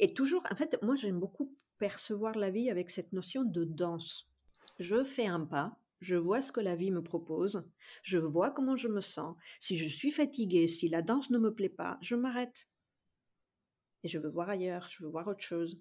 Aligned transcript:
Et 0.00 0.14
toujours, 0.14 0.42
en 0.50 0.56
fait, 0.56 0.76
moi 0.82 0.96
j'aime 0.96 1.20
beaucoup 1.20 1.54
percevoir 1.78 2.36
la 2.36 2.50
vie 2.50 2.70
avec 2.70 2.90
cette 2.90 3.12
notion 3.12 3.44
de 3.44 3.64
danse. 3.64 4.28
Je 4.78 5.04
fais 5.04 5.26
un 5.26 5.44
pas, 5.44 5.78
je 6.00 6.16
vois 6.16 6.42
ce 6.42 6.52
que 6.52 6.60
la 6.60 6.74
vie 6.74 6.90
me 6.90 7.02
propose, 7.02 7.64
je 8.02 8.18
vois 8.18 8.50
comment 8.50 8.76
je 8.76 8.88
me 8.88 9.02
sens. 9.02 9.36
Si 9.60 9.76
je 9.76 9.86
suis 9.86 10.10
fatiguée, 10.10 10.66
si 10.66 10.88
la 10.88 11.02
danse 11.02 11.30
ne 11.30 11.38
me 11.38 11.54
plaît 11.54 11.68
pas, 11.68 11.98
je 12.00 12.16
m'arrête. 12.16 12.68
Et 14.02 14.08
je 14.08 14.18
veux 14.18 14.30
voir 14.30 14.48
ailleurs, 14.48 14.88
je 14.88 15.04
veux 15.04 15.10
voir 15.10 15.28
autre 15.28 15.42
chose. 15.42 15.78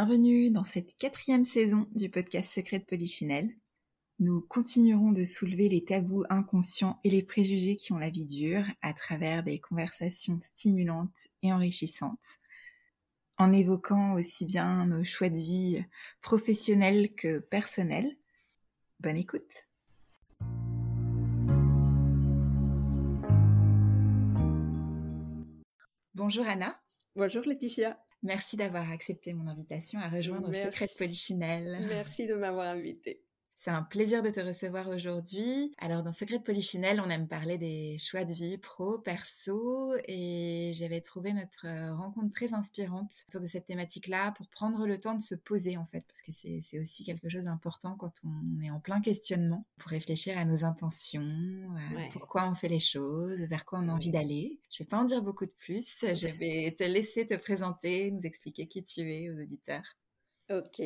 Bienvenue 0.00 0.52
dans 0.52 0.62
cette 0.62 0.94
quatrième 0.94 1.44
saison 1.44 1.88
du 1.96 2.08
podcast 2.08 2.54
Secret 2.54 2.78
de 2.78 2.84
Polichinelle. 2.84 3.50
Nous 4.20 4.40
continuerons 4.40 5.10
de 5.10 5.24
soulever 5.24 5.68
les 5.68 5.84
tabous 5.84 6.22
inconscients 6.30 7.00
et 7.02 7.10
les 7.10 7.24
préjugés 7.24 7.74
qui 7.74 7.92
ont 7.92 7.98
la 7.98 8.08
vie 8.08 8.24
dure 8.24 8.62
à 8.80 8.92
travers 8.92 9.42
des 9.42 9.58
conversations 9.58 10.38
stimulantes 10.40 11.26
et 11.42 11.52
enrichissantes, 11.52 12.38
en 13.38 13.50
évoquant 13.50 14.14
aussi 14.14 14.46
bien 14.46 14.86
nos 14.86 15.02
choix 15.02 15.30
de 15.30 15.34
vie 15.34 15.84
professionnels 16.20 17.12
que 17.16 17.40
personnels. 17.40 18.16
Bonne 19.00 19.16
écoute. 19.16 19.66
Bonjour 26.14 26.46
Anna. 26.46 26.80
Bonjour 27.16 27.42
Laetitia. 27.42 27.98
Merci 28.22 28.56
d'avoir 28.56 28.90
accepté 28.90 29.32
mon 29.32 29.46
invitation 29.46 30.00
à 30.00 30.08
rejoindre 30.08 30.52
Secret 30.52 30.88
Polichinelle. 30.98 31.78
Merci 31.88 32.26
de 32.26 32.34
m'avoir 32.34 32.66
invité. 32.66 33.22
C'est 33.60 33.72
un 33.72 33.82
plaisir 33.82 34.22
de 34.22 34.30
te 34.30 34.38
recevoir 34.38 34.86
aujourd'hui. 34.86 35.74
Alors, 35.78 36.04
dans 36.04 36.12
Secret 36.12 36.38
de 36.38 36.44
Polichinelle, 36.44 37.02
on 37.04 37.10
aime 37.10 37.26
parler 37.26 37.58
des 37.58 37.98
choix 37.98 38.24
de 38.24 38.32
vie 38.32 38.56
pro, 38.56 39.00
perso, 39.00 39.96
et 40.06 40.70
j'avais 40.74 41.00
trouvé 41.00 41.32
notre 41.32 41.66
euh, 41.66 41.92
rencontre 41.92 42.30
très 42.30 42.54
inspirante 42.54 43.24
autour 43.28 43.40
de 43.40 43.48
cette 43.48 43.66
thématique-là 43.66 44.30
pour 44.36 44.46
prendre 44.46 44.86
le 44.86 45.00
temps 45.00 45.16
de 45.16 45.20
se 45.20 45.34
poser, 45.34 45.76
en 45.76 45.86
fait, 45.86 46.06
parce 46.06 46.22
que 46.22 46.30
c'est 46.30 46.78
aussi 46.80 47.02
quelque 47.02 47.28
chose 47.28 47.42
d'important 47.42 47.96
quand 47.96 48.12
on 48.22 48.62
est 48.62 48.70
en 48.70 48.78
plein 48.78 49.00
questionnement, 49.00 49.66
pour 49.78 49.90
réfléchir 49.90 50.38
à 50.38 50.44
nos 50.44 50.62
intentions, 50.62 51.26
pourquoi 52.12 52.48
on 52.48 52.54
fait 52.54 52.68
les 52.68 52.78
choses, 52.78 53.40
vers 53.40 53.64
quoi 53.64 53.80
on 53.80 53.88
a 53.88 53.92
envie 53.92 54.10
d'aller. 54.10 54.60
Je 54.70 54.84
vais 54.84 54.88
pas 54.88 54.98
en 54.98 55.04
dire 55.04 55.20
beaucoup 55.20 55.46
de 55.46 55.54
plus. 55.58 55.98
Je 56.02 56.28
vais 56.38 56.76
te 56.78 56.84
laisser 56.84 57.26
te 57.26 57.34
présenter, 57.34 58.12
nous 58.12 58.24
expliquer 58.24 58.68
qui 58.68 58.84
tu 58.84 59.00
es 59.00 59.30
aux 59.30 59.42
auditeurs. 59.42 59.96
Ok. 60.48 60.80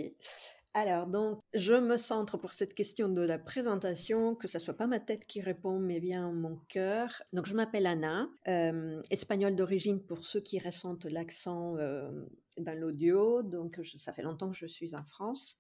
Alors, 0.75 1.06
donc, 1.06 1.39
je 1.53 1.75
me 1.75 1.98
centre 1.98 2.39
pour 2.39 2.55
cette 2.55 2.75
question 2.75 3.11
de 3.11 3.20
la 3.20 3.39
présentation, 3.39 4.34
que 4.34 4.48
ce 4.48 4.59
soit 4.59 4.73
pas 4.73 4.87
ma 4.87 5.01
tête 5.01 5.27
qui 5.27 5.42
répond, 5.42 5.79
mais 5.79 6.01
bien 6.01 6.33
mon 6.33 6.56
cœur. 6.69 7.23
Donc, 7.34 7.45
je 7.45 7.55
m'appelle 7.55 7.87
Anna, 7.87 8.27
euh, 8.48 9.03
espagnole 9.11 9.55
d'origine 9.55 10.01
pour 10.01 10.25
ceux 10.25 10.41
qui 10.41 10.59
ressentent 10.59 11.05
l'accent 11.05 11.77
euh, 11.77 12.11
dans 12.56 12.79
l'audio. 12.79 13.42
Donc, 13.42 13.79
ça 13.97 14.14
fait 14.14 14.23
longtemps 14.23 14.51
que 14.51 14.56
je 14.56 14.67
suis 14.67 14.95
en 14.95 15.05
France. 15.05 15.59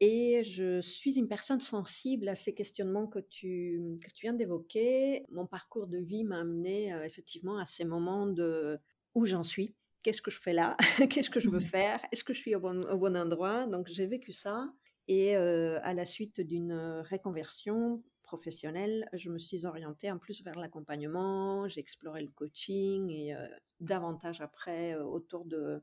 Et 0.00 0.42
je 0.42 0.80
suis 0.80 1.16
une 1.16 1.28
personne 1.28 1.60
sensible 1.60 2.28
à 2.28 2.34
ces 2.34 2.52
questionnements 2.52 3.06
que 3.06 3.20
tu, 3.20 3.80
que 4.02 4.10
tu 4.10 4.22
viens 4.22 4.32
d'évoquer. 4.32 5.26
Mon 5.30 5.46
parcours 5.46 5.86
de 5.86 5.98
vie 5.98 6.24
m'a 6.24 6.40
amené 6.40 6.92
euh, 6.92 7.04
effectivement 7.04 7.58
à 7.58 7.64
ces 7.64 7.84
moments 7.84 8.26
de 8.26 8.80
où 9.14 9.26
j'en 9.26 9.44
suis, 9.44 9.74
qu'est-ce 10.02 10.22
que 10.22 10.30
je 10.30 10.40
fais 10.40 10.52
là? 10.52 10.76
Qu'est-ce 11.10 11.30
que 11.30 11.40
je 11.40 11.48
veux 11.48 11.58
mmh. 11.58 11.72
faire? 11.76 12.00
Est-ce 12.12 12.24
que 12.24 12.32
je 12.32 12.40
suis 12.40 12.54
au 12.54 12.60
bon, 12.60 12.82
au 12.82 12.98
bon 12.98 13.16
endroit? 13.16 13.66
Donc 13.66 13.88
j'ai 13.88 14.06
vécu 14.06 14.32
ça. 14.32 14.68
Et 15.08 15.36
euh, 15.36 15.80
à 15.82 15.92
la 15.94 16.06
suite 16.06 16.40
d'une 16.40 17.02
reconversion 17.10 18.02
professionnelle, 18.22 19.08
je 19.12 19.30
me 19.30 19.38
suis 19.38 19.66
orientée 19.66 20.10
en 20.10 20.18
plus 20.18 20.44
vers 20.44 20.56
l'accompagnement, 20.56 21.66
j'ai 21.66 21.80
exploré 21.80 22.22
le 22.22 22.30
coaching 22.30 23.10
et 23.10 23.34
euh, 23.34 23.48
davantage 23.80 24.40
après 24.40 24.94
euh, 24.94 25.02
autour 25.02 25.46
de, 25.46 25.82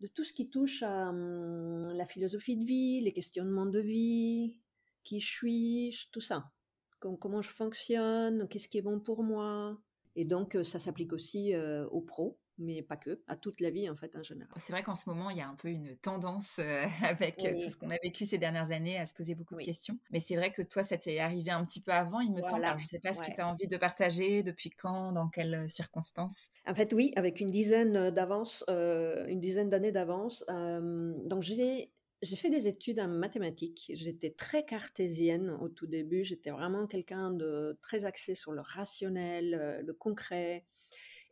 de 0.00 0.08
tout 0.08 0.24
ce 0.24 0.32
qui 0.32 0.50
touche 0.50 0.82
à 0.82 1.10
hum, 1.10 1.82
la 1.94 2.06
philosophie 2.06 2.56
de 2.56 2.64
vie, 2.64 3.00
les 3.00 3.12
questionnements 3.12 3.66
de 3.66 3.78
vie, 3.78 4.58
qui 5.04 5.20
je 5.20 5.30
suis, 5.30 6.08
tout 6.10 6.20
ça. 6.20 6.50
comment 6.98 7.40
je 7.40 7.50
fonctionne, 7.50 8.48
qu'est-ce 8.48 8.66
qui 8.66 8.78
est 8.78 8.82
bon 8.82 8.98
pour 8.98 9.22
moi? 9.22 9.78
Et 10.16 10.24
donc 10.24 10.58
ça 10.64 10.80
s'applique 10.80 11.12
aussi 11.12 11.54
aux 11.56 12.00
pros 12.00 12.38
mais 12.58 12.82
pas 12.82 12.96
que, 12.96 13.20
à 13.26 13.36
toute 13.36 13.60
la 13.60 13.70
vie 13.70 13.88
en 13.88 13.96
fait 13.96 14.14
en 14.16 14.22
général. 14.22 14.52
C'est 14.56 14.72
vrai 14.72 14.82
qu'en 14.82 14.94
ce 14.94 15.08
moment, 15.08 15.30
il 15.30 15.38
y 15.38 15.40
a 15.40 15.48
un 15.48 15.54
peu 15.54 15.68
une 15.68 15.96
tendance 15.96 16.58
euh, 16.58 16.84
avec 17.02 17.44
euh, 17.44 17.54
tout 17.54 17.68
ce 17.68 17.76
qu'on 17.76 17.90
a 17.90 17.96
vécu 18.02 18.24
ces 18.24 18.38
dernières 18.38 18.70
années 18.70 18.98
à 18.98 19.06
se 19.06 19.14
poser 19.14 19.34
beaucoup 19.34 19.56
de 19.56 19.62
questions. 19.62 19.98
Mais 20.10 20.20
c'est 20.20 20.36
vrai 20.36 20.50
que 20.52 20.62
toi, 20.62 20.82
ça 20.82 20.96
t'est 20.96 21.18
arrivé 21.18 21.50
un 21.50 21.64
petit 21.64 21.80
peu 21.80 21.92
avant, 21.92 22.20
il 22.20 22.32
me 22.32 22.42
semble. 22.42 22.64
je 22.78 22.84
ne 22.84 22.88
sais 22.88 23.00
pas 23.00 23.12
ce 23.12 23.22
que 23.22 23.34
tu 23.34 23.40
as 23.40 23.48
envie 23.48 23.66
de 23.66 23.76
partager, 23.76 24.42
depuis 24.42 24.70
quand, 24.70 25.12
dans 25.12 25.28
quelles 25.28 25.54
euh, 25.54 25.68
circonstances? 25.68 26.50
En 26.66 26.74
fait, 26.74 26.92
oui, 26.92 27.12
avec 27.16 27.40
une 27.40 27.50
dizaine 27.50 28.10
d'avance, 28.10 28.64
une 28.68 29.40
dizaine 29.40 29.70
d'années 29.70 29.92
d'avance. 29.92 30.44
donc 30.48 31.42
j'ai 31.42 31.90
j'ai 32.22 32.36
fait 32.36 32.48
des 32.48 32.68
études 32.68 33.00
en 33.00 33.08
mathématiques. 33.08 33.90
J'étais 33.92 34.30
très 34.30 34.64
cartésienne 34.64 35.50
au 35.60 35.68
tout 35.68 35.86
début. 35.86 36.24
J'étais 36.24 36.50
vraiment 36.50 36.86
quelqu'un 36.86 37.30
de 37.30 37.78
très 37.82 38.06
axé 38.06 38.34
sur 38.34 38.52
le 38.52 38.62
rationnel, 38.62 39.82
le 39.84 39.92
concret. 39.92 40.64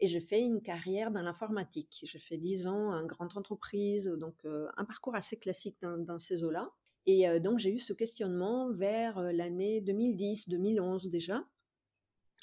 Et 0.03 0.09
j'ai 0.09 0.19
fait 0.19 0.43
une 0.43 0.61
carrière 0.61 1.13
dans 1.13 1.23
l'informatique. 1.23 2.03
J'ai 2.03 2.19
fait 2.19 2.37
10 2.37 2.67
ans 2.67 2.93
en 2.93 3.07
grande 3.07 3.31
entreprise, 3.37 4.09
donc 4.09 4.35
euh, 4.45 4.67
un 4.77 4.85
parcours 4.85 5.15
assez 5.15 5.37
classique 5.37 5.77
dans, 5.81 6.19
ces 6.19 6.43
eaux-là. 6.43 6.73
Et 7.07 7.29
euh, 7.29 7.39
donc 7.39 7.61
j'ai 7.61 7.73
eu 7.73 7.79
ce 7.79 7.93
questionnement 7.93 8.73
vers 8.73 9.19
euh, 9.19 9.31
l'année 9.31 9.81
2010-2011 9.81 11.09
déjà. 11.09 11.45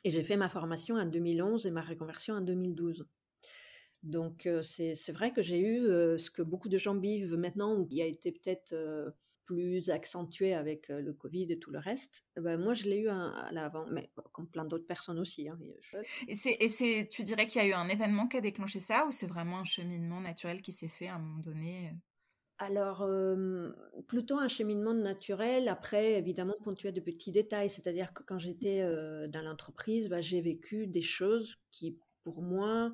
Et 0.06 0.10
j'ai 0.10 0.24
fait 0.24 0.38
ma 0.38 0.48
formation 0.48 0.96
en 0.96 1.06
2011 1.06 1.66
et 1.66 1.72
ma 1.72 1.82
reconversion 1.82 2.36
en 2.36 2.42
2012. 2.42 3.06
Donc 4.04 4.48
c'est 4.62 5.12
vrai 5.12 5.34
que 5.34 5.42
j'ai 5.42 5.60
eu 5.60 5.82
ce 6.18 6.32
que 6.32 6.42
beaucoup 6.42 6.70
de 6.70 6.78
gens 6.78 6.98
vivent 6.98 7.36
maintenant, 7.36 7.84
qui 7.84 8.02
a 8.02 8.06
été 8.06 8.32
peut-être 8.32 8.74
plus 9.50 9.90
accentué 9.90 10.54
avec 10.54 10.90
le 10.90 11.12
Covid 11.12 11.52
et 11.52 11.58
tout 11.58 11.72
le 11.72 11.80
reste. 11.80 12.24
Ben, 12.36 12.60
moi, 12.60 12.76
je 12.76 12.84
l'ai 12.84 12.98
eu 12.98 13.10
à, 13.10 13.50
l'avant, 13.52 13.88
mais 13.90 14.12
comme 14.32 14.48
plein 14.48 14.64
d'autres 14.64 14.86
personnes 14.86 15.18
aussi. 15.18 15.50
Hein, 15.50 15.58
et 16.28 16.36
c'est, 16.36 17.08
tu 17.10 17.24
dirais 17.24 17.48
qu'il 17.48 17.62
y 17.62 17.66
a 17.66 17.68
eu 17.68 17.74
un 17.74 17.88
événement 17.88 18.28
qui 18.28 18.38
a 18.38 18.42
déclenché 18.42 18.80
ça 18.80 19.08
ou 19.08 19.12
c'est 19.12 19.26
vraiment 19.26 19.60
un 19.60 19.66
cheminement 19.66 20.22
naturel 20.22 20.62
qui 20.62 20.72
s'est 20.72 20.88
fait 20.88 21.08
à 21.08 21.16
un 21.16 21.20
moment 21.20 21.40
donné 21.40 21.92
alors, 22.62 23.10
plutôt 24.10 24.38
un 24.38 24.50
cheminement 24.50 24.94
naturel, 24.94 25.70
après, 25.70 26.16
évidemment, 26.18 26.56
ponctué 26.62 26.92
de 26.92 27.00
petits 27.00 27.32
détails. 27.32 27.70
C'est-à-dire 27.70 28.12
que 28.12 28.22
quand 28.22 28.38
j'étais 28.38 28.84
dans 29.30 29.42
l'entreprise, 29.46 30.10
bah, 30.10 30.20
j'ai 30.20 30.42
vécu 30.42 30.86
des 30.86 31.02
choses 31.02 31.56
qui, 31.72 31.98
pour 32.22 32.42
moi, 32.42 32.92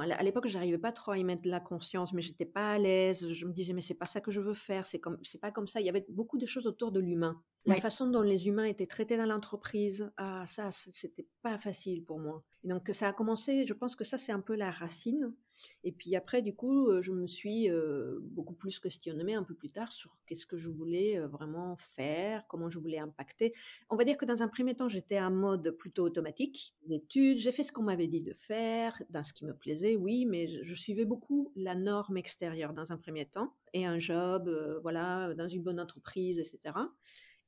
À 0.00 0.22
l'époque, 0.22 0.46
j'arrivais 0.46 0.78
pas 0.78 0.92
trop 0.92 1.12
à 1.12 1.18
y 1.18 1.24
mettre 1.24 1.48
la 1.48 1.60
conscience, 1.60 2.12
mais 2.12 2.22
j'étais 2.22 2.46
pas 2.46 2.72
à 2.72 2.78
l'aise. 2.78 3.30
Je 3.32 3.46
me 3.46 3.52
disais, 3.52 3.72
mais 3.74 3.80
c'est 3.82 3.94
pas 3.94 4.06
ça 4.06 4.20
que 4.20 4.30
je 4.30 4.40
veux 4.40 4.54
faire. 4.54 4.86
C'est 4.86 5.00
comme, 5.00 5.18
c'est 5.22 5.40
pas 5.40 5.50
comme 5.52 5.66
ça. 5.66 5.80
Il 5.80 5.86
y 5.86 5.90
avait 5.90 6.06
beaucoup 6.08 6.38
de 6.38 6.46
choses 6.46 6.66
autour 6.66 6.92
de 6.92 7.00
l'humain. 7.00 7.42
La 7.64 7.76
façon 7.76 8.08
dont 8.08 8.22
les 8.22 8.48
humains 8.48 8.64
étaient 8.64 8.86
traités 8.86 9.16
dans 9.16 9.26
l'entreprise, 9.26 10.12
ah, 10.16 10.44
ça, 10.48 10.70
c'était 10.72 11.26
pas 11.42 11.58
facile 11.58 12.04
pour 12.04 12.18
moi. 12.18 12.42
Et 12.64 12.68
donc, 12.68 12.88
ça 12.92 13.08
a 13.08 13.12
commencé, 13.12 13.66
je 13.66 13.74
pense 13.74 13.94
que 13.94 14.04
ça, 14.04 14.18
c'est 14.18 14.32
un 14.32 14.40
peu 14.40 14.54
la 14.54 14.70
racine. 14.70 15.32
Et 15.84 15.92
puis 15.92 16.16
après, 16.16 16.42
du 16.42 16.54
coup, 16.54 16.88
euh, 16.88 17.02
je 17.02 17.12
me 17.12 17.26
suis 17.26 17.70
euh, 17.70 18.18
beaucoup 18.22 18.54
plus 18.54 18.78
questionnée 18.78 19.34
un 19.34 19.42
peu 19.42 19.54
plus 19.54 19.70
tard 19.70 19.92
sur 19.92 20.16
qu'est-ce 20.26 20.46
que 20.46 20.56
je 20.56 20.70
voulais 20.70 21.18
euh, 21.18 21.28
vraiment 21.28 21.76
faire, 21.76 22.46
comment 22.48 22.70
je 22.70 22.78
voulais 22.78 22.98
impacter. 22.98 23.52
On 23.90 23.96
va 23.96 24.04
dire 24.04 24.16
que 24.16 24.24
dans 24.24 24.42
un 24.42 24.48
premier 24.48 24.74
temps, 24.74 24.88
j'étais 24.88 25.20
en 25.20 25.30
mode 25.30 25.72
plutôt 25.76 26.04
automatique. 26.04 26.74
L'étude, 26.86 27.38
j'ai 27.38 27.52
fait 27.52 27.64
ce 27.64 27.72
qu'on 27.72 27.82
m'avait 27.82 28.06
dit 28.08 28.22
de 28.22 28.32
faire, 28.32 29.00
dans 29.10 29.22
ce 29.22 29.32
qui 29.32 29.44
me 29.44 29.54
plaisait, 29.54 29.96
oui, 29.96 30.24
mais 30.24 30.46
je, 30.48 30.74
suivais 30.74 31.04
beaucoup 31.04 31.52
la 31.54 31.76
norme 31.76 32.16
extérieure 32.16 32.72
dans 32.72 32.90
un 32.90 32.96
premier 32.96 33.26
temps. 33.26 33.54
Et 33.72 33.86
un 33.86 33.98
job, 33.98 34.50
voilà, 34.82 35.32
dans 35.34 35.48
une 35.48 35.62
bonne 35.62 35.78
entreprise, 35.78 36.38
etc. 36.38 36.74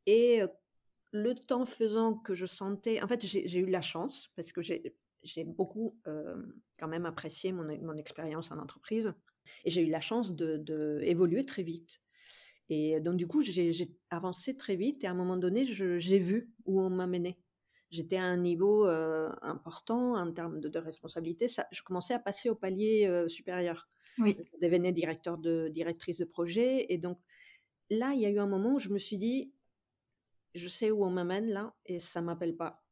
Et 0.06 0.40
le 1.12 1.34
temps 1.34 1.64
faisant 1.64 2.14
que 2.14 2.34
je 2.34 2.46
sentais, 2.46 3.02
en 3.02 3.08
fait, 3.08 3.24
j'ai 3.24 3.58
eu 3.58 3.70
la 3.70 3.82
chance 3.82 4.30
parce 4.36 4.52
que 4.52 4.60
j'ai 4.62 5.44
beaucoup 5.44 5.98
quand 6.78 6.88
même 6.88 7.06
apprécié 7.06 7.52
mon, 7.52 7.64
mon 7.82 7.96
expérience 7.96 8.50
en 8.50 8.58
entreprise 8.58 9.12
et 9.64 9.70
j'ai 9.70 9.82
eu 9.82 9.90
la 9.90 10.00
chance 10.00 10.34
de, 10.34 11.00
évoluer 11.02 11.44
très 11.44 11.62
vite. 11.62 12.00
Et 12.68 13.00
donc, 13.00 13.16
du 13.16 13.26
coup, 13.26 13.42
j'ai 13.42 13.72
avancé 14.10 14.56
très 14.56 14.76
vite 14.76 15.04
et 15.04 15.06
à 15.06 15.10
un 15.10 15.14
moment 15.14 15.36
donné, 15.36 15.64
j'ai 15.64 16.18
vu 16.18 16.50
où 16.64 16.80
on 16.80 16.90
m'a 16.90 17.06
mené. 17.06 17.38
J'étais 17.90 18.16
à 18.16 18.24
un 18.24 18.38
niveau 18.38 18.86
important 19.42 20.14
en 20.16 20.32
termes 20.32 20.60
de, 20.60 20.78
responsabilité. 20.78 21.48
Ça, 21.48 21.66
je 21.70 21.82
commençais 21.82 22.14
à 22.14 22.18
passer 22.18 22.48
au 22.48 22.54
palier 22.54 23.24
supérieur. 23.28 23.88
Oui. 24.18 24.36
Je 24.38 24.66
devenais 24.66 24.92
directeur 24.92 25.38
de, 25.38 25.68
directrice 25.68 26.18
de 26.18 26.24
projet. 26.24 26.86
Et 26.92 26.98
donc, 26.98 27.18
là, 27.90 28.12
il 28.14 28.20
y 28.20 28.26
a 28.26 28.30
eu 28.30 28.38
un 28.38 28.46
moment 28.46 28.74
où 28.74 28.78
je 28.78 28.88
me 28.90 28.98
suis 28.98 29.18
dit, 29.18 29.52
je 30.54 30.68
sais 30.68 30.90
où 30.90 31.04
on 31.04 31.10
m'amène 31.10 31.48
là, 31.48 31.74
et 31.86 32.00
ça 32.00 32.20
m'appelle 32.20 32.56
pas. 32.56 32.82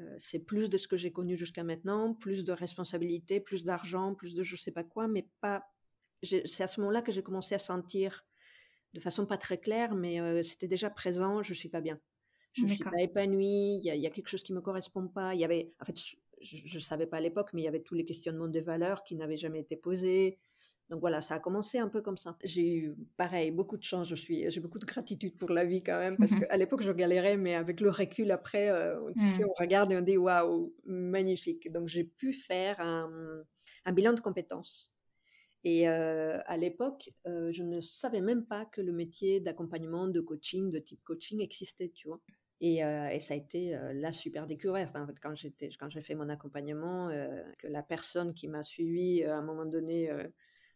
Euh, 0.00 0.14
c'est 0.18 0.38
plus 0.38 0.70
de 0.70 0.78
ce 0.78 0.88
que 0.88 0.96
j'ai 0.96 1.12
connu 1.12 1.36
jusqu'à 1.36 1.64
maintenant, 1.64 2.14
plus 2.14 2.44
de 2.44 2.52
responsabilités, 2.52 3.40
plus 3.40 3.64
d'argent, 3.64 4.14
plus 4.14 4.34
de 4.34 4.42
je 4.42 4.56
sais 4.56 4.72
pas 4.72 4.84
quoi, 4.84 5.08
mais 5.08 5.28
pas. 5.40 5.66
C'est 6.22 6.62
à 6.62 6.68
ce 6.68 6.80
moment-là 6.80 7.02
que 7.02 7.10
j'ai 7.10 7.22
commencé 7.22 7.54
à 7.54 7.58
sentir, 7.58 8.24
de 8.94 9.00
façon 9.00 9.26
pas 9.26 9.38
très 9.38 9.58
claire, 9.58 9.94
mais 9.94 10.20
euh, 10.20 10.42
c'était 10.42 10.68
déjà 10.68 10.88
présent, 10.88 11.42
je 11.42 11.52
suis 11.52 11.68
pas 11.68 11.80
bien. 11.80 11.98
Je 12.52 12.66
suis 12.66 12.78
pas 12.78 13.00
épanouie, 13.00 13.80
il 13.82 13.94
y, 13.94 13.98
y, 13.98 14.06
a 14.06 14.10
quelque 14.10 14.28
chose 14.28 14.42
qui 14.42 14.52
me 14.52 14.60
correspond 14.60 15.08
pas. 15.08 15.34
Il 15.34 15.40
y 15.40 15.44
avait, 15.44 15.72
en 15.80 15.86
fait, 15.86 15.96
je 16.42 16.76
ne 16.76 16.82
savais 16.82 17.06
pas 17.06 17.18
à 17.18 17.20
l'époque, 17.20 17.50
mais 17.52 17.62
il 17.62 17.64
y 17.64 17.68
avait 17.68 17.82
tous 17.82 17.94
les 17.94 18.04
questionnements 18.04 18.48
des 18.48 18.60
valeurs 18.60 19.04
qui 19.04 19.14
n'avaient 19.16 19.36
jamais 19.36 19.60
été 19.60 19.76
posés. 19.76 20.38
Donc 20.92 21.00
voilà, 21.00 21.22
ça 21.22 21.36
a 21.36 21.40
commencé 21.40 21.78
un 21.78 21.88
peu 21.88 22.02
comme 22.02 22.18
ça. 22.18 22.36
J'ai 22.44 22.76
eu, 22.76 22.94
pareil, 23.16 23.50
beaucoup 23.50 23.78
de 23.78 23.82
chance. 23.82 24.08
Je 24.08 24.14
suis, 24.14 24.50
j'ai 24.50 24.60
beaucoup 24.60 24.78
de 24.78 24.84
gratitude 24.84 25.34
pour 25.38 25.50
la 25.50 25.64
vie 25.64 25.82
quand 25.82 25.98
même, 25.98 26.16
parce 26.18 26.32
qu'à 26.50 26.56
l'époque, 26.58 26.82
je 26.82 26.92
galérais, 26.92 27.38
mais 27.38 27.54
avec 27.54 27.80
le 27.80 27.88
recul 27.88 28.30
après, 28.30 28.68
euh, 28.68 29.10
tu 29.18 29.26
sais, 29.26 29.42
on 29.44 29.54
regarde 29.58 29.90
et 29.90 29.96
on 29.96 30.02
dit 30.02 30.18
waouh, 30.18 30.74
magnifique. 30.84 31.72
Donc 31.72 31.88
j'ai 31.88 32.04
pu 32.04 32.34
faire 32.34 32.78
un, 32.80 33.10
un, 33.86 33.92
bilan 33.92 34.12
de 34.12 34.20
compétences. 34.20 34.92
Et 35.64 35.88
euh, 35.88 36.40
à 36.44 36.58
l'époque, 36.58 37.10
euh, 37.26 37.50
je 37.52 37.62
ne 37.62 37.80
savais 37.80 38.20
même 38.20 38.44
pas 38.44 38.66
que 38.66 38.82
le 38.82 38.92
métier 38.92 39.40
d'accompagnement, 39.40 40.08
de 40.08 40.20
coaching, 40.20 40.70
de 40.70 40.78
type 40.78 41.02
coaching 41.04 41.40
existait, 41.40 41.88
tu 41.94 42.08
vois. 42.08 42.20
Et, 42.64 42.76
et, 42.76 43.20
ça 43.20 43.34
a 43.34 43.36
été 43.36 43.76
la 43.92 44.12
super 44.12 44.46
découverte. 44.46 44.96
En 44.96 45.06
fait, 45.06 45.18
quand, 45.20 45.34
j'étais, 45.34 45.68
quand 45.78 45.90
j'ai 45.90 46.00
fait 46.00 46.14
mon 46.14 46.28
accompagnement, 46.28 47.08
que 47.58 47.66
la 47.66 47.82
personne 47.82 48.34
qui 48.34 48.46
m'a 48.46 48.62
suivi 48.62 49.24
à 49.24 49.36
un 49.36 49.42
moment 49.42 49.66
donné 49.66 50.10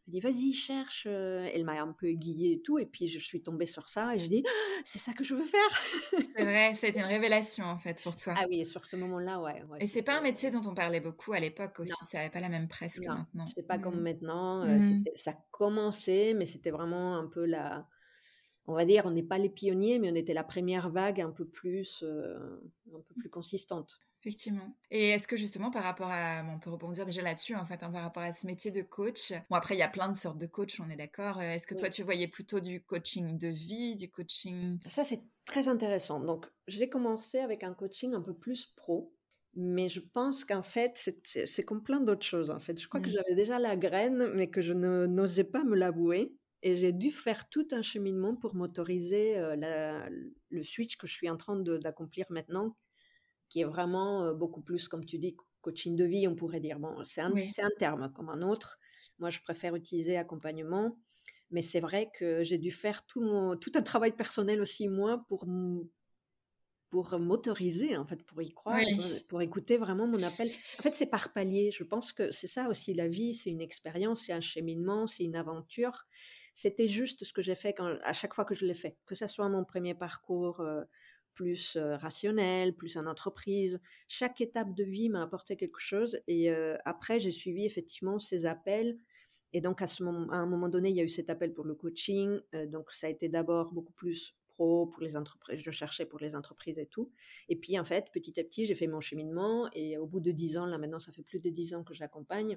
elle 0.06 0.12
dit 0.12 0.20
vas-y 0.20 0.52
cherche. 0.52 1.06
Elle 1.06 1.64
m'a 1.64 1.80
un 1.80 1.92
peu 1.92 2.06
aiguillée 2.06 2.54
et 2.54 2.62
tout, 2.62 2.78
et 2.78 2.86
puis 2.86 3.08
je 3.08 3.18
suis 3.18 3.42
tombée 3.42 3.66
sur 3.66 3.88
ça 3.88 4.14
et 4.14 4.18
je 4.18 4.26
dis 4.26 4.42
«Ah, 4.46 4.80
c'est 4.84 4.98
ça 4.98 5.12
que 5.12 5.24
je 5.24 5.34
veux 5.34 5.44
faire. 5.44 5.80
c'est 6.36 6.44
vrai, 6.44 6.74
c'était 6.74 7.00
une 7.00 7.06
révélation 7.06 7.64
en 7.64 7.78
fait 7.78 8.00
pour 8.02 8.14
toi. 8.14 8.34
Ah 8.36 8.46
oui, 8.48 8.64
sur 8.64 8.86
ce 8.86 8.96
moment-là, 8.96 9.40
ouais. 9.40 9.62
et 9.80 9.86
c'est 9.86 10.02
pas 10.02 10.18
un 10.18 10.20
métier 10.20 10.50
dont 10.50 10.60
on 10.66 10.74
parlait 10.74 11.00
beaucoup 11.00 11.32
à 11.32 11.40
l'époque 11.40 11.80
aussi, 11.80 12.04
ça 12.06 12.18
n'avait 12.18 12.30
pas 12.30 12.40
la 12.40 12.48
même 12.48 12.68
presse 12.68 13.00
que 13.00 13.08
maintenant. 13.08 13.46
C'est 13.46 13.66
pas 13.66 13.78
comme 13.78 13.98
mmh. 13.98 14.02
maintenant. 14.02 14.64
Mmh. 14.64 15.04
Ça 15.14 15.36
commençait, 15.50 16.34
mais 16.34 16.46
c'était 16.46 16.70
vraiment 16.70 17.16
un 17.16 17.26
peu 17.26 17.44
la, 17.44 17.86
on 18.66 18.74
va 18.74 18.84
dire, 18.84 19.04
on 19.06 19.10
n'est 19.10 19.22
pas 19.22 19.38
les 19.38 19.48
pionniers, 19.48 19.98
mais 19.98 20.10
on 20.10 20.14
était 20.14 20.34
la 20.34 20.44
première 20.44 20.90
vague 20.90 21.20
un 21.20 21.30
peu 21.30 21.46
plus, 21.46 22.02
un 22.02 23.00
peu 23.00 23.14
plus 23.16 23.30
consistante. 23.30 24.00
Effectivement. 24.26 24.76
Et 24.90 25.10
est-ce 25.10 25.28
que 25.28 25.36
justement 25.36 25.70
par 25.70 25.84
rapport 25.84 26.08
à, 26.10 26.42
on 26.52 26.58
peut 26.58 26.70
rebondir 26.70 27.06
déjà 27.06 27.22
là-dessus 27.22 27.54
en 27.54 27.64
fait, 27.64 27.84
hein, 27.84 27.92
par 27.92 28.02
rapport 28.02 28.24
à 28.24 28.32
ce 28.32 28.44
métier 28.48 28.72
de 28.72 28.82
coach. 28.82 29.32
Bon 29.50 29.56
après 29.56 29.76
il 29.76 29.78
y 29.78 29.82
a 29.82 29.88
plein 29.88 30.08
de 30.08 30.16
sortes 30.16 30.38
de 30.38 30.46
coach, 30.46 30.80
on 30.80 30.90
est 30.90 30.96
d'accord. 30.96 31.38
Euh, 31.38 31.52
est-ce 31.52 31.64
que 31.64 31.76
toi 31.76 31.88
tu 31.88 32.02
voyais 32.02 32.26
plutôt 32.26 32.58
du 32.58 32.82
coaching 32.82 33.38
de 33.38 33.46
vie, 33.46 33.94
du 33.94 34.10
coaching 34.10 34.80
Ça 34.88 35.04
c'est 35.04 35.22
très 35.44 35.68
intéressant. 35.68 36.18
Donc 36.18 36.46
j'ai 36.66 36.88
commencé 36.88 37.38
avec 37.38 37.62
un 37.62 37.72
coaching 37.72 38.14
un 38.14 38.20
peu 38.20 38.34
plus 38.34 38.66
pro, 38.66 39.14
mais 39.54 39.88
je 39.88 40.00
pense 40.00 40.44
qu'en 40.44 40.62
fait 40.62 40.98
c'est 41.22 41.62
comme 41.62 41.84
plein 41.84 42.00
d'autres 42.00 42.26
choses 42.26 42.50
en 42.50 42.58
fait. 42.58 42.80
Je 42.80 42.88
crois 42.88 43.00
que 43.00 43.08
mmh. 43.08 43.12
j'avais 43.12 43.34
déjà 43.36 43.60
la 43.60 43.76
graine, 43.76 44.32
mais 44.34 44.50
que 44.50 44.60
je 44.60 44.72
n'osais 44.72 45.44
pas 45.44 45.62
me 45.62 45.76
l'avouer. 45.76 46.35
Et 46.62 46.76
j'ai 46.76 46.92
dû 46.92 47.10
faire 47.10 47.48
tout 47.48 47.66
un 47.72 47.82
cheminement 47.82 48.34
pour 48.34 48.54
m'autoriser 48.54 49.38
euh, 49.38 50.00
le 50.50 50.62
switch 50.62 50.96
que 50.96 51.06
je 51.06 51.12
suis 51.12 51.30
en 51.30 51.36
train 51.36 51.56
d'accomplir 51.56 52.26
maintenant, 52.30 52.76
qui 53.48 53.60
est 53.60 53.64
vraiment 53.64 54.34
beaucoup 54.34 54.62
plus, 54.62 54.88
comme 54.88 55.04
tu 55.04 55.18
dis, 55.18 55.36
coaching 55.60 55.96
de 55.96 56.04
vie, 56.04 56.26
on 56.28 56.34
pourrait 56.34 56.60
dire. 56.60 56.78
Bon, 56.78 57.04
c'est 57.04 57.20
un, 57.20 57.32
un, 57.32 57.70
terme 57.78 58.12
comme 58.12 58.28
un 58.28 58.42
autre. 58.42 58.78
Moi, 59.18 59.30
je 59.30 59.40
préfère 59.40 59.74
utiliser 59.74 60.16
accompagnement. 60.16 60.98
Mais 61.50 61.62
c'est 61.62 61.80
vrai 61.80 62.10
que 62.12 62.42
j'ai 62.42 62.58
dû 62.58 62.70
faire 62.70 63.06
tout, 63.06 63.20
mon, 63.20 63.56
tout 63.56 63.72
un 63.74 63.82
travail 63.82 64.12
personnel 64.12 64.60
aussi, 64.60 64.88
moi, 64.88 65.24
pour, 65.28 65.46
pour 66.90 67.18
m'autoriser, 67.18 67.96
en 67.96 68.04
fait, 68.04 68.22
pour 68.24 68.42
y 68.42 68.50
croire, 68.50 68.80
pour, 69.28 69.42
écouter 69.42 69.76
vraiment 69.76 70.06
mon 70.06 70.22
appel. 70.22 70.48
En 70.78 70.82
fait, 70.82 70.94
c'est 70.94 71.06
par 71.06 71.32
palier. 71.32 71.70
Je 71.70 71.84
pense 71.84 72.12
que 72.12 72.30
c'est 72.32 72.48
ça 72.48 72.68
aussi, 72.68 72.94
la 72.94 73.06
vie, 73.08 73.34
c'est 73.34 73.50
une 73.50 73.60
expérience, 73.60 74.26
c'est 74.26 74.32
un 74.32 74.40
cheminement, 74.40 75.06
c'est 75.06 75.24
une 75.24 75.36
aventure. 75.36 76.06
C'était 76.58 76.86
juste 76.86 77.22
ce 77.24 77.34
que 77.34 77.42
j'ai 77.42 77.54
fait 77.54 77.76
à 78.02 78.14
chaque 78.14 78.32
fois 78.32 78.46
que 78.46 78.54
je 78.54 78.64
l'ai 78.64 78.72
fait, 78.72 78.96
que 79.04 79.14
ce 79.14 79.26
soit 79.26 79.46
mon 79.50 79.62
premier 79.62 79.92
parcours 79.92 80.64
plus 81.34 81.76
rationnel, 81.76 82.74
plus 82.74 82.96
en 82.96 83.04
entreprise. 83.04 83.78
Chaque 84.08 84.40
étape 84.40 84.74
de 84.74 84.82
vie 84.82 85.10
m'a 85.10 85.22
apporté 85.22 85.58
quelque 85.58 85.78
chose 85.78 86.18
et 86.26 86.50
après 86.86 87.20
j'ai 87.20 87.30
suivi 87.30 87.66
effectivement 87.66 88.18
ces 88.18 88.46
appels. 88.46 88.98
Et 89.52 89.60
donc 89.60 89.82
à, 89.82 89.86
ce 89.86 90.02
moment, 90.02 90.32
à 90.32 90.36
un 90.36 90.46
moment 90.46 90.70
donné, 90.70 90.88
il 90.88 90.96
y 90.96 91.00
a 91.00 91.04
eu 91.04 91.10
cet 91.10 91.28
appel 91.28 91.52
pour 91.52 91.66
le 91.66 91.74
coaching. 91.74 92.40
donc 92.68 92.90
ça 92.90 93.06
a 93.06 93.10
été 93.10 93.28
d'abord 93.28 93.70
beaucoup 93.70 93.92
plus 93.92 94.34
pro 94.46 94.86
pour 94.86 95.02
les 95.02 95.14
entreprises. 95.14 95.60
Je 95.60 95.70
cherchais 95.70 96.06
pour 96.06 96.20
les 96.20 96.34
entreprises 96.34 96.78
et 96.78 96.86
tout. 96.86 97.10
Et 97.50 97.56
puis 97.56 97.78
en 97.78 97.84
fait, 97.84 98.10
petit 98.14 98.40
à 98.40 98.44
petit, 98.44 98.64
j'ai 98.64 98.74
fait 98.74 98.86
mon 98.86 99.00
cheminement 99.00 99.68
et 99.74 99.98
au 99.98 100.06
bout 100.06 100.20
de 100.20 100.30
dix 100.30 100.56
ans, 100.56 100.64
là 100.64 100.78
maintenant, 100.78 101.00
ça 101.00 101.12
fait 101.12 101.22
plus 101.22 101.38
de 101.38 101.50
dix 101.50 101.74
ans 101.74 101.84
que 101.84 101.92
j'accompagne. 101.92 102.56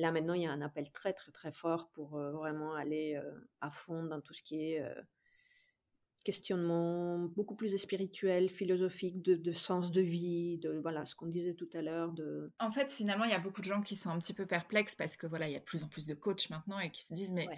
Là 0.00 0.12
maintenant, 0.12 0.34
il 0.34 0.42
y 0.42 0.46
a 0.46 0.52
un 0.52 0.62
appel 0.62 0.90
très 0.90 1.12
très 1.12 1.30
très 1.30 1.52
fort 1.52 1.90
pour 1.90 2.18
vraiment 2.18 2.74
aller 2.74 3.20
à 3.60 3.70
fond 3.70 4.02
dans 4.04 4.20
tout 4.20 4.32
ce 4.32 4.42
qui 4.42 4.72
est 4.72 4.82
questionnement 6.24 7.18
beaucoup 7.18 7.54
plus 7.54 7.76
spirituel, 7.76 8.48
philosophique, 8.48 9.22
de, 9.22 9.52
sens 9.52 9.90
de 9.90 10.00
vie, 10.00 10.58
de 10.58 10.78
voilà 10.82 11.06
ce 11.06 11.14
qu'on 11.14 11.26
disait 11.26 11.54
tout 11.54 11.68
à 11.72 11.82
l'heure. 11.82 12.12
De... 12.12 12.52
En 12.58 12.70
fait, 12.70 12.90
finalement, 12.92 13.24
il 13.24 13.30
y 13.30 13.34
a 13.34 13.38
beaucoup 13.38 13.60
de 13.60 13.66
gens 13.66 13.80
qui 13.80 13.96
sont 13.96 14.10
un 14.10 14.18
petit 14.18 14.34
peu 14.34 14.46
perplexes 14.46 14.94
parce 14.94 15.16
que 15.16 15.26
voilà, 15.26 15.48
il 15.48 15.52
y 15.52 15.56
a 15.56 15.60
de 15.60 15.64
plus 15.64 15.82
en 15.82 15.88
plus 15.88 16.06
de 16.06 16.14
coachs 16.14 16.50
maintenant 16.50 16.78
et 16.78 16.90
qui 16.90 17.02
se 17.02 17.14
disent 17.14 17.32
mais 17.32 17.48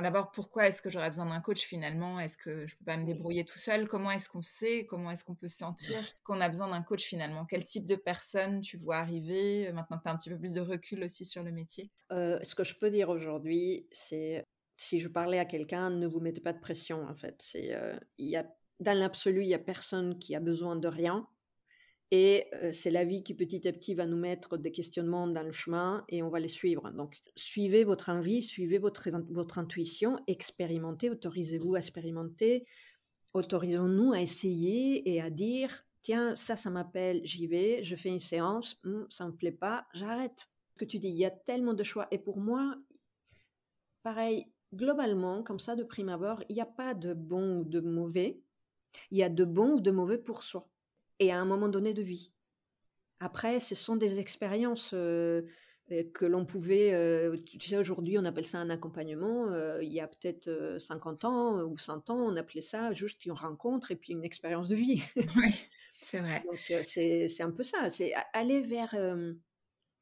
d'abord 0.00 0.30
pourquoi 0.30 0.68
est-ce 0.68 0.80
que 0.80 0.88
j'aurais 0.88 1.10
besoin 1.10 1.26
d'un 1.26 1.40
coach 1.40 1.66
finalement? 1.66 2.18
Est-ce 2.18 2.38
que 2.38 2.66
je 2.66 2.76
peux 2.76 2.84
pas 2.84 2.96
me 2.96 3.04
débrouiller 3.04 3.44
tout 3.44 3.58
seul? 3.58 3.86
Comment 3.88 4.10
est-ce 4.10 4.30
qu'on 4.30 4.42
sait? 4.42 4.86
Comment 4.86 5.10
est-ce 5.10 5.24
qu'on 5.24 5.34
peut 5.34 5.48
sentir 5.48 5.98
qu'on 6.22 6.40
a 6.40 6.48
besoin 6.48 6.68
d'un 6.68 6.82
coach 6.82 7.04
finalement? 7.04 7.44
Quel 7.44 7.64
type 7.64 7.84
de 7.84 7.96
personne 7.96 8.60
tu 8.60 8.78
vois 8.78 8.96
arriver 8.96 9.68
euh, 9.68 9.72
maintenant 9.74 9.98
que 9.98 10.04
tu 10.04 10.08
as 10.08 10.12
un 10.12 10.16
petit 10.16 10.30
peu 10.30 10.38
plus 10.38 10.54
de 10.54 10.62
recul 10.62 11.04
aussi 11.04 11.26
sur 11.26 11.42
le 11.42 11.52
métier? 11.52 11.90
Euh, 12.12 12.38
Ce 12.42 12.54
que 12.54 12.64
je 12.64 12.74
peux 12.74 12.90
dire 12.90 13.10
aujourd'hui, 13.10 13.86
c'est 13.90 14.44
si 14.76 14.98
je 14.98 15.08
parlais 15.08 15.38
à 15.38 15.44
quelqu'un, 15.44 15.90
ne 15.90 16.06
vous 16.06 16.20
mettez 16.20 16.40
pas 16.40 16.52
de 16.52 16.60
pression, 16.60 17.04
en 17.06 17.14
fait. 17.14 17.36
C'est, 17.42 17.74
euh, 17.74 17.98
y 18.18 18.36
a, 18.36 18.46
dans 18.80 18.98
l'absolu, 18.98 19.42
il 19.42 19.48
n'y 19.48 19.54
a 19.54 19.58
personne 19.58 20.18
qui 20.18 20.34
a 20.34 20.40
besoin 20.40 20.76
de 20.76 20.88
rien. 20.88 21.28
Et 22.14 22.44
euh, 22.62 22.72
c'est 22.74 22.90
la 22.90 23.06
vie 23.06 23.22
qui 23.22 23.32
petit 23.32 23.66
à 23.66 23.72
petit 23.72 23.94
va 23.94 24.04
nous 24.04 24.18
mettre 24.18 24.58
des 24.58 24.70
questionnements 24.70 25.26
dans 25.26 25.42
le 25.42 25.50
chemin 25.50 26.04
et 26.10 26.22
on 26.22 26.28
va 26.28 26.40
les 26.40 26.48
suivre. 26.48 26.90
Donc, 26.90 27.22
suivez 27.36 27.84
votre 27.84 28.10
envie, 28.10 28.42
suivez 28.42 28.76
votre, 28.76 29.08
votre 29.30 29.58
intuition, 29.58 30.18
expérimentez, 30.26 31.08
autorisez-vous 31.08 31.74
à 31.74 31.78
expérimenter, 31.78 32.66
autorisons-nous 33.32 34.12
à 34.12 34.20
essayer 34.20 35.10
et 35.10 35.22
à 35.22 35.30
dire 35.30 35.86
tiens, 36.02 36.36
ça, 36.36 36.54
ça 36.54 36.68
m'appelle, 36.68 37.22
j'y 37.24 37.46
vais, 37.46 37.82
je 37.82 37.96
fais 37.96 38.10
une 38.10 38.18
séance, 38.18 38.78
hmm, 38.84 39.04
ça 39.08 39.26
me 39.26 39.32
plaît 39.32 39.50
pas, 39.50 39.86
j'arrête. 39.94 40.50
Ce 40.74 40.80
que 40.80 40.84
tu 40.84 40.98
dis, 40.98 41.08
il 41.08 41.16
y 41.16 41.24
a 41.24 41.30
tellement 41.30 41.72
de 41.72 41.82
choix. 41.82 42.08
Et 42.10 42.18
pour 42.18 42.38
moi, 42.38 42.76
pareil, 44.02 44.52
globalement, 44.74 45.42
comme 45.42 45.60
ça, 45.60 45.76
de 45.76 45.82
prime 45.82 46.10
abord, 46.10 46.42
il 46.50 46.56
n'y 46.56 46.60
a 46.60 46.66
pas 46.66 46.92
de 46.92 47.14
bon 47.14 47.60
ou 47.60 47.64
de 47.64 47.80
mauvais. 47.80 48.42
Il 49.10 49.16
y 49.16 49.22
a 49.22 49.30
de 49.30 49.46
bon 49.46 49.76
ou 49.76 49.80
de 49.80 49.90
mauvais 49.90 50.18
pour 50.18 50.42
soi. 50.42 50.68
Et 51.22 51.30
à 51.30 51.38
un 51.38 51.44
moment 51.44 51.68
donné 51.68 51.94
de 51.94 52.02
vie. 52.02 52.32
Après, 53.20 53.60
ce 53.60 53.76
sont 53.76 53.94
des 53.94 54.18
expériences 54.18 54.90
euh, 54.92 55.42
euh, 55.92 56.02
que 56.12 56.26
l'on 56.26 56.44
pouvait. 56.44 56.92
Euh, 56.92 57.36
tu 57.36 57.60
sais, 57.60 57.78
aujourd'hui, 57.78 58.18
on 58.18 58.24
appelle 58.24 58.44
ça 58.44 58.58
un 58.58 58.70
accompagnement. 58.70 59.46
il 59.80 59.92
y 59.92 60.00
a 60.00 60.08
peut-être 60.08 60.76
50 60.80 61.24
ans 61.24 61.62
ou 61.62 61.78
100 61.78 62.10
ans, 62.10 62.18
on 62.18 62.34
appelait 62.34 62.60
ça 62.60 62.92
juste 62.92 63.24
une 63.24 63.32
rencontre 63.34 63.92
et 63.92 63.96
puis 63.96 64.14
une 64.14 64.24
expérience 64.24 64.66
de 64.66 64.74
vie. 64.74 65.00
oui, 65.36 65.68
c'est 66.02 66.18
vrai. 66.18 66.42
Donc, 66.44 66.82
c'est 66.82 67.40
un 67.40 67.52
peu 67.52 67.62
ça. 67.62 67.88
C'est 67.90 68.12
aller 68.32 68.60
vers. 68.60 68.96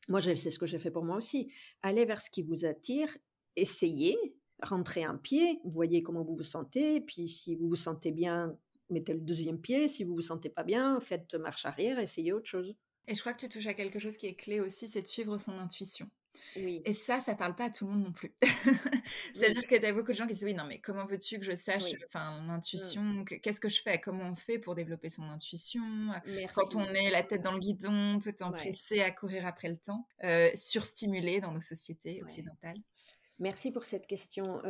moi, 0.08 0.22
c'est 0.22 0.36
ce 0.36 0.58
que 0.58 0.64
j'ai 0.64 0.78
fait 0.78 0.90
pour 0.90 1.04
moi 1.04 1.16
aussi. 1.16 1.52
Aller 1.82 2.06
vers 2.06 2.22
ce 2.22 2.30
qui 2.30 2.40
vous 2.40 2.64
attire, 2.64 3.14
essayer, 3.56 4.16
rentrez 4.62 5.04
un 5.04 5.18
pied, 5.18 5.60
voyez 5.64 6.02
comment 6.02 6.24
vous 6.24 6.36
vous 6.36 6.42
sentez, 6.42 7.02
puis 7.02 7.28
si 7.28 7.56
vous 7.56 7.68
vous 7.68 7.76
sentez 7.76 8.10
bien, 8.10 8.56
mettez 8.90 9.14
le 9.14 9.20
deuxième 9.20 9.60
pied, 9.60 9.88
si 9.88 10.04
vous 10.04 10.14
vous 10.14 10.22
sentez 10.22 10.48
pas 10.50 10.64
bien, 10.64 11.00
faites 11.00 11.34
marche 11.34 11.64
arrière, 11.66 11.98
essayez 11.98 12.32
autre 12.32 12.48
chose. 12.48 12.74
Et 13.08 13.14
je 13.14 13.20
crois 13.20 13.32
que 13.32 13.40
tu 13.40 13.48
touches 13.48 13.66
à 13.66 13.74
quelque 13.74 13.98
chose 13.98 14.16
qui 14.16 14.26
est 14.26 14.34
clé 14.34 14.60
aussi, 14.60 14.86
c'est 14.86 15.02
de 15.02 15.06
suivre 15.06 15.36
son 15.38 15.58
intuition. 15.58 16.08
Oui. 16.56 16.80
Et 16.84 16.92
ça, 16.92 17.20
ça 17.20 17.34
parle 17.34 17.56
pas 17.56 17.64
à 17.64 17.70
tout 17.70 17.86
le 17.86 17.92
monde 17.92 18.04
non 18.04 18.12
plus. 18.12 18.32
C'est-à-dire 19.34 19.66
que 19.66 19.74
tu 19.74 19.84
as 19.84 19.92
beaucoup 19.92 20.12
de 20.12 20.16
gens 20.16 20.26
qui 20.26 20.34
se 20.34 20.44
disent 20.44 20.52
oui, 20.52 20.54
non, 20.54 20.64
mais 20.64 20.80
comment 20.80 21.04
veux-tu 21.04 21.38
que 21.38 21.44
je 21.44 21.54
sache 21.54 21.84
enfin, 22.06 22.40
mon 22.40 22.52
intuition 22.52 23.02
mmh. 23.02 23.24
Qu'est-ce 23.42 23.60
que 23.60 23.68
je 23.68 23.80
fais 23.82 23.98
Comment 23.98 24.30
on 24.30 24.36
fait 24.36 24.58
pour 24.58 24.74
développer 24.74 25.08
son 25.08 25.24
intuition 25.24 25.82
Quand 26.54 26.76
on 26.76 26.84
est 26.84 27.10
la 27.10 27.22
tête 27.22 27.42
dans 27.42 27.52
le 27.52 27.58
guidon, 27.58 28.18
tout 28.20 28.42
empressé 28.42 29.00
à 29.00 29.10
courir 29.10 29.46
après 29.46 29.68
le 29.68 29.76
temps, 29.76 30.06
euh, 30.24 30.50
surstimulé 30.54 31.40
dans 31.40 31.52
nos 31.52 31.60
sociétés 31.60 32.22
occidentales. 32.22 32.78
Merci 33.40 33.72
pour 33.72 33.86
cette 33.86 34.06
question, 34.06 34.60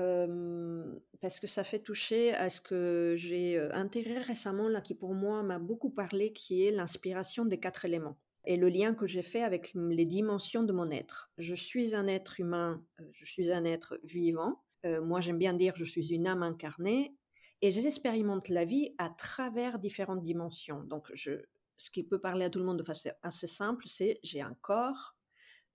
parce 1.20 1.40
que 1.40 1.48
ça 1.48 1.64
fait 1.64 1.80
toucher 1.80 2.32
à 2.34 2.48
ce 2.48 2.60
que 2.60 3.14
j'ai 3.16 3.58
intégré 3.72 4.18
récemment, 4.18 4.68
là, 4.68 4.80
qui 4.80 4.94
pour 4.94 5.12
moi 5.12 5.42
m'a 5.42 5.58
beaucoup 5.58 5.90
parlé, 5.90 6.32
qui 6.32 6.64
est 6.64 6.70
l'inspiration 6.70 7.44
des 7.44 7.58
quatre 7.58 7.84
éléments. 7.84 8.16
et 8.44 8.56
le 8.56 8.68
lien 8.68 8.94
que 8.94 9.06
j'ai 9.06 9.22
fait 9.22 9.42
avec 9.42 9.72
les 9.74 10.04
dimensions 10.04 10.62
de 10.62 10.72
mon 10.72 10.90
être. 10.90 11.30
Je 11.38 11.54
suis 11.54 11.94
un 11.94 12.06
être 12.06 12.40
humain, 12.40 12.84
je 13.12 13.24
suis 13.24 13.52
un 13.52 13.64
être 13.64 14.00
vivant. 14.04 14.62
Moi, 14.84 15.20
j'aime 15.20 15.38
bien 15.38 15.52
dire 15.52 15.74
je 15.76 15.84
suis 15.84 16.14
une 16.14 16.26
âme 16.26 16.42
incarnée 16.42 17.14
et 17.60 17.70
j'expérimente 17.70 18.48
la 18.48 18.64
vie 18.64 18.94
à 18.98 19.10
travers 19.10 19.78
différentes 19.78 20.22
dimensions. 20.22 20.82
Donc, 20.84 21.12
ce 21.14 21.90
qui 21.90 22.02
peut 22.02 22.18
parler 22.20 22.46
à 22.46 22.50
tout 22.50 22.58
le 22.58 22.64
monde 22.64 22.78
de 22.78 22.82
façon 22.82 23.10
assez 23.22 23.46
simple, 23.46 23.86
c'est 23.86 24.18
j'ai 24.22 24.40
un 24.40 24.54
corps, 24.62 25.16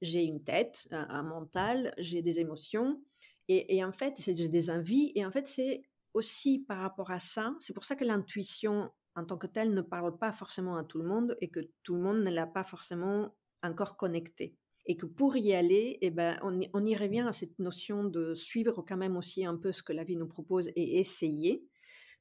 j'ai 0.02 0.24
une 0.24 0.44
tête, 0.44 0.88
un, 0.92 1.24
mental, 1.24 1.94
j'ai 1.98 2.22
des 2.22 2.40
émotions 2.40 3.02
et, 3.48 3.84
en 3.84 3.92
fait, 3.92 4.20
j'ai 4.20 4.50
des 4.50 4.70
envies 4.70 5.12
et 5.16 5.26
en 5.26 5.32
fait, 5.32 5.48
c'est 5.48 5.84
aussi 6.14 6.60
par 6.60 6.80
rapport 6.80 7.12
à 7.12 7.20
ça, 7.20 7.56
c'est 7.60 7.74
pour 7.74 7.86
ça 7.86 7.96
que 7.96 8.06
l'intuition 8.06 8.90
en 9.16 9.26
tant 9.26 9.38
que 9.38 9.48
telle 9.48 9.74
ne 9.74 9.82
parle 9.82 10.18
pas 10.18 10.32
forcément 10.32 10.78
à 10.78 10.84
tout 10.84 11.00
le 11.00 11.08
monde 11.08 11.38
et 11.42 11.50
que 11.50 11.62
tout 11.84 11.96
le 11.96 12.02
monde 12.02 12.20
ne 12.24 12.30
l'a 12.30 12.48
pas 12.48 12.64
forcément 12.64 13.36
encore 13.64 13.98
connecté. 13.98 14.56
Et 14.88 14.98
que 14.98 15.06
pour 15.06 15.36
y 15.38 15.54
aller, 15.54 15.98
eh 16.02 16.12
ben, 16.12 16.38
on, 16.44 16.60
on 16.74 16.86
y 16.86 16.96
revient 16.96 17.26
à 17.28 17.32
cette 17.32 17.58
notion 17.60 18.04
de 18.04 18.34
suivre 18.34 18.84
quand 18.88 18.98
même 18.98 19.18
aussi 19.18 19.46
un 19.46 19.56
peu 19.56 19.72
ce 19.72 19.82
que 19.82 19.94
la 19.94 20.04
vie 20.04 20.16
nous 20.16 20.28
propose 20.28 20.68
et 20.76 21.00
essayer, 21.00 21.66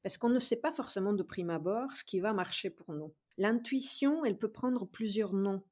parce 0.05 0.17
qu'on 0.17 0.29
ne 0.29 0.39
sait 0.39 0.55
pas 0.55 0.71
forcément 0.71 1.13
de 1.13 1.23
prime 1.23 1.49
abord 1.49 1.91
ce 1.93 2.03
qui 2.03 2.19
va 2.19 2.31
marcher 2.31 2.69
pour 2.69 2.93
nous. 2.93 3.13
L'intuition, 3.37 4.23
elle 4.23 4.37
peut 4.37 4.51
prendre 4.51 4.85
plusieurs 4.85 5.33
noms. 5.33 5.63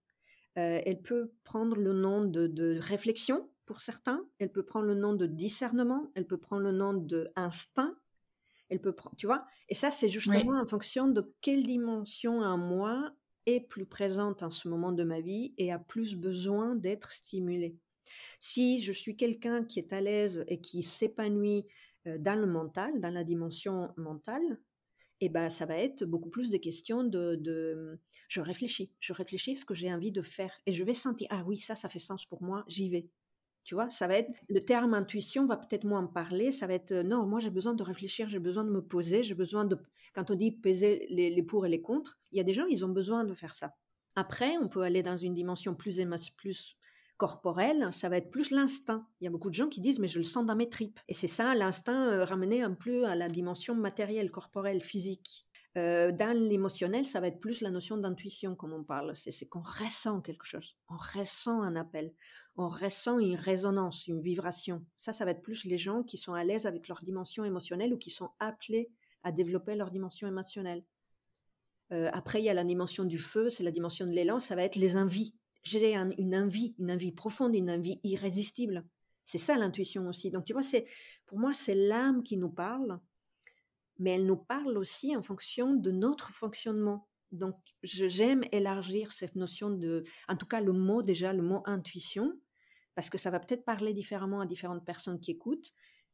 Euh, 0.58 0.82
elle 0.86 1.02
peut 1.02 1.32
prendre 1.44 1.76
le 1.78 1.94
nom 1.94 2.24
de, 2.24 2.48
de, 2.48 2.78
réflexion 2.80 3.50
pour 3.66 3.82
certains, 3.82 4.24
elle 4.40 4.52
peut 4.52 4.64
prendre 4.64 4.86
le 4.86 4.94
nom 4.94 5.14
de 5.14 5.26
discernement, 5.26 6.12
elle 6.16 6.28
peut 6.28 6.38
prendre 6.38 6.62
le 6.62 6.72
nom 6.72 6.94
d'instinct, 6.94 7.96
elle 8.70 8.82
peut 8.82 8.94
prendre, 8.94 9.16
tu 9.16 9.26
vois? 9.26 9.46
Et 9.70 9.76
ça, 9.76 9.90
c'est 9.90 10.10
justement 10.10 10.60
en 10.60 10.66
fonction 10.66 11.08
de 11.08 11.34
quelle 11.42 11.64
dimension 11.64 12.44
un 12.44 12.58
moi 12.58 13.12
est 13.46 13.62
plus 13.62 13.86
présente 13.86 14.44
en 14.44 14.52
ce 14.52 14.68
moment 14.68 14.92
de 14.92 15.04
ma 15.04 15.22
vie 15.22 15.54
et 15.58 15.72
a 15.72 15.80
plus 15.80 16.16
besoin 16.16 16.76
d'être 16.76 17.14
stimulée. 17.14 17.78
Si 18.40 18.80
je 18.80 18.92
suis 18.92 19.16
quelqu'un 19.16 19.64
qui 19.64 19.80
est 19.80 19.92
à 19.92 20.02
l'aise 20.02 20.44
et 20.48 20.62
qui 20.62 20.84
s'épanouit 20.84 21.66
dans 22.06 22.40
le 22.40 22.48
mental, 22.48 23.00
dans 23.00 23.14
la 23.14 23.24
dimension 23.24 23.94
mentale, 23.98 24.60
eh 25.26 25.30
ben, 25.30 25.50
ça 25.50 25.66
va 25.66 25.78
être 25.78 26.06
beaucoup 26.06 26.30
plus 26.30 26.50
des 26.50 26.60
questions 26.60 27.04
de, 27.04 27.36
de, 27.36 28.00
je 28.28 28.42
réfléchis, 28.42 28.92
je 29.00 29.14
réfléchis 29.14 29.52
à 29.52 29.56
ce 29.56 29.66
que 29.66 29.74
j'ai 29.74 29.94
envie 29.94 30.12
de 30.12 30.22
faire 30.22 30.52
et 30.66 30.72
je 30.72 30.84
vais 30.84 30.94
sentir 30.94 31.28
ah 31.30 31.44
oui 31.46 31.58
ça 31.58 31.76
ça 31.76 31.90
fait 31.90 32.00
sens 32.00 32.26
pour 32.26 32.42
moi, 32.44 32.64
j'y 32.68 32.90
vais. 32.90 33.10
Tu 33.64 33.76
vois, 33.76 33.90
ça 33.90 34.08
va 34.08 34.16
être 34.18 34.30
le 34.50 34.60
terme 34.60 34.94
intuition 34.94 35.46
va 35.48 35.56
peut-être 35.56 35.86
moins 35.86 36.06
parler. 36.06 36.52
Ça 36.52 36.68
va 36.68 36.74
être 36.74 36.92
euh, 36.92 37.04
non, 37.04 37.26
moi 37.26 37.40
j'ai 37.40 37.50
besoin 37.50 37.74
de 37.74 37.84
réfléchir, 37.84 38.28
j'ai 38.28 38.40
besoin 38.40 38.66
de 38.66 38.72
me 38.72 38.82
poser, 38.82 39.24
j'ai 39.24 39.36
besoin 39.36 39.64
de. 39.66 39.78
Quand 40.14 40.32
on 40.32 40.36
dit 40.36 40.52
peser 40.52 41.08
les, 41.10 41.30
les, 41.30 41.44
pour 41.44 41.66
et 41.66 41.70
les 41.70 41.82
contre, 41.82 42.20
il 42.32 42.38
y 42.38 42.42
a 42.42 42.44
des 42.44 42.54
gens 42.54 42.66
ils 42.66 42.86
ont 42.86 42.90
besoin 42.90 43.24
de 43.24 43.34
faire 43.34 43.56
ça. 43.56 43.74
Après, 44.16 44.58
on 44.58 44.68
peut 44.68 44.82
aller 44.82 45.02
dans 45.02 45.18
une 45.18 45.34
dimension 45.34 45.76
plus 45.76 46.02
plus 46.36 46.76
corporelle, 47.18 47.90
ça 47.92 48.10
va 48.10 48.18
être 48.18 48.32
plus 48.32 48.52
l'instinct. 48.52 49.08
Il 49.22 49.26
y 49.26 49.28
a 49.28 49.32
beaucoup 49.32 49.50
de 49.50 49.56
gens 49.56 49.70
qui 49.70 49.82
disent 49.82 50.00
mais 50.00 50.08
je 50.08 50.20
le 50.20 50.24
sens 50.24 50.46
dans 50.46 50.56
mes 50.56 50.70
tripes. 50.70 51.00
Et 51.08 51.14
c'est 51.14 51.28
ça 51.28 51.56
l'instinct 51.56 52.10
euh, 52.10 52.26
ramené 52.26 52.62
un 52.62 52.74
peu 52.74 53.06
à 53.06 53.16
la 53.16 53.30
dimension 53.30 53.76
matérielle, 53.76 54.32
corporelle, 54.32 54.82
physique. 54.82 55.46
Euh, 55.76 56.12
dans 56.12 56.38
l'émotionnel, 56.38 57.06
ça 57.06 57.20
va 57.20 57.28
être 57.28 57.40
plus 57.40 57.62
la 57.62 57.72
notion 57.72 57.98
d'intuition, 57.98 58.56
comme 58.56 58.74
on 58.74 58.84
parle. 58.84 59.16
C'est 59.16 59.48
qu'on 59.48 59.62
ressent 59.62 60.22
quelque 60.22 60.46
chose, 60.46 60.78
on 60.90 60.98
ressent 60.98 61.64
un 61.64 61.76
appel, 61.76 62.14
on 62.58 62.70
ressent 62.70 63.18
une 63.18 63.36
résonance, 63.36 64.08
une 64.08 64.22
vibration. 64.22 64.86
Ça, 64.98 65.14
ça 65.14 65.26
va 65.26 65.32
être 65.32 65.42
plus 65.42 65.66
les 65.66 65.78
gens 65.78 66.04
qui 66.04 66.18
sont 66.18 66.34
à 66.34 66.44
l'aise 66.44 66.68
avec 66.68 66.88
leur 66.88 67.02
dimension 67.02 67.44
émotionnelle 67.44 67.94
ou 67.94 67.98
qui 67.98 68.12
sont 68.12 68.30
appelés 68.40 68.92
à 69.24 69.32
développer 69.32 69.76
leur 69.76 69.90
dimension 69.90 70.28
émotionnelle. 70.28 70.84
Euh, 71.92 72.10
après, 72.14 72.40
il 72.42 72.46
y 72.46 72.50
a 72.50 72.54
la 72.54 72.64
dimension 72.64 73.04
du 73.04 73.18
feu, 73.18 73.50
c'est 73.50 73.64
la 73.64 73.72
dimension 73.72 74.06
de 74.06 74.12
l'élan, 74.12 74.40
ça 74.40 74.56
va 74.56 74.64
être 74.64 74.76
les 74.76 74.96
envies. 74.96 75.36
J'ai 75.64 75.96
une 75.96 76.36
envie, 76.36 76.76
une 76.78 76.92
envie 76.92 77.12
profonde, 77.12 77.56
une 77.56 77.72
envie 77.72 78.00
irrésistible. 78.04 78.86
C'est 79.26 79.38
ça 79.38 79.58
l'intuition 79.58 80.08
aussi. 80.08 80.30
Donc, 80.30 80.46
tu 80.46 80.54
vois, 80.54 80.62
c'est 80.62 80.86
pour 81.26 81.40
moi, 81.40 81.54
c'est 81.54 81.76
l'âme 81.76 82.24
qui 82.24 82.38
nous 82.38 82.50
parle, 82.50 83.00
mais 83.98 84.12
elle 84.12 84.26
nous 84.26 84.38
parle 84.38 84.78
aussi 84.78 85.16
en 85.16 85.22
fonction 85.22 85.74
de 85.74 85.92
notre 85.92 86.32
fonctionnement. 86.32 87.08
Donc, 87.32 87.56
j'aime 87.82 88.44
élargir 88.52 89.12
cette 89.12 89.36
notion 89.36 89.72
de, 89.72 90.04
en 90.28 90.36
tout 90.36 90.46
cas, 90.46 90.62
le 90.62 90.74
mot 90.74 91.02
déjà, 91.02 91.34
le 91.34 91.42
mot 91.42 91.64
intuition, 91.66 92.38
parce 92.96 93.10
que 93.10 93.18
ça 93.18 93.32
va 93.32 93.40
peut-être 93.40 93.66
parler 93.66 93.94
différemment 93.94 94.42
à 94.42 94.46
différentes 94.46 94.86
personnes 94.86 95.20
qui 95.20 95.32
écoutent. 95.32 95.72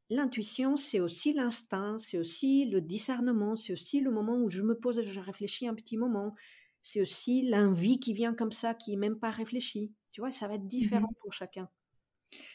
L'intuition, 0.09 0.77
c'est 0.77 0.99
aussi 0.99 1.33
l'instinct, 1.33 1.97
c'est 1.99 2.17
aussi 2.17 2.65
le 2.65 2.81
discernement, 2.81 3.55
c'est 3.55 3.73
aussi 3.73 3.99
le 3.99 4.11
moment 4.11 4.37
où 4.37 4.47
je 4.49 4.61
me 4.61 4.75
pose 4.75 4.97
et 4.99 5.03
je 5.03 5.19
réfléchis 5.19 5.67
un 5.67 5.75
petit 5.75 5.97
moment. 5.97 6.35
C'est 6.81 7.01
aussi 7.01 7.47
l'envie 7.49 7.99
qui 7.99 8.13
vient 8.13 8.33
comme 8.33 8.51
ça, 8.51 8.73
qui 8.73 8.91
n'est 8.91 8.97
même 8.97 9.19
pas 9.19 9.31
réfléchie. 9.31 9.93
Tu 10.11 10.21
vois, 10.21 10.31
ça 10.31 10.47
va 10.47 10.55
être 10.55 10.63
mmh 10.63 10.67
différent 10.67 11.13
pour 11.19 11.33
chacun. 11.33 11.69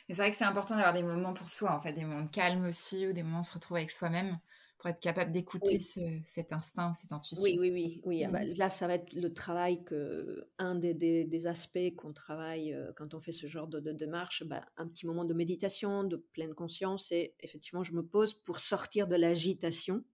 c'est 0.08 0.14
vrai 0.14 0.30
que 0.30 0.36
c'est 0.36 0.44
important 0.44 0.76
d'avoir 0.76 0.94
des 0.94 1.02
moments 1.02 1.34
pour 1.34 1.48
soi, 1.48 1.74
en 1.74 1.80
fait, 1.80 1.92
des 1.92 2.04
moments 2.04 2.24
de 2.24 2.30
calme 2.30 2.64
aussi, 2.64 3.06
ou 3.06 3.12
des 3.12 3.22
moments 3.22 3.38
où 3.38 3.40
on 3.40 3.44
se 3.44 3.52
retrouve 3.52 3.76
avec 3.76 3.90
soi-même 3.90 4.38
pour 4.78 4.90
être 4.90 5.00
capable 5.00 5.32
d'écouter 5.32 5.80
cet 5.80 6.52
instinct, 6.52 6.92
cette 6.94 7.12
intuition. 7.12 7.42
Oui, 7.44 7.56
oui, 7.58 7.70
oui. 7.70 8.00
oui. 8.04 8.24
Ah 8.24 8.28
bah, 8.28 8.44
mmh. 8.44 8.50
là, 8.58 8.70
ça 8.70 8.86
va 8.86 8.94
être 8.94 9.12
le 9.14 9.32
travail 9.32 9.82
que, 9.82 10.48
un 10.58 10.74
des, 10.74 10.92
des, 10.92 11.46
aspects 11.46 11.94
qu'on 11.96 12.12
travaille 12.12 12.74
euh, 12.74 12.92
quand 12.96 13.14
on 13.14 13.20
fait 13.20 13.32
ce 13.32 13.46
genre 13.46 13.66
de, 13.66 13.80
démarche, 13.92 14.44
bah, 14.44 14.66
un 14.76 14.86
petit 14.86 15.06
moment 15.06 15.24
de 15.24 15.32
méditation, 15.32 16.04
de 16.04 16.16
pleine 16.16 16.54
conscience, 16.54 17.10
et 17.12 17.34
effectivement, 17.40 17.82
je 17.82 17.94
me 17.94 18.04
pose 18.04 18.34
pour 18.34 18.60
sortir 18.60 19.06
de 19.06 19.16
l'agitation 19.16 20.04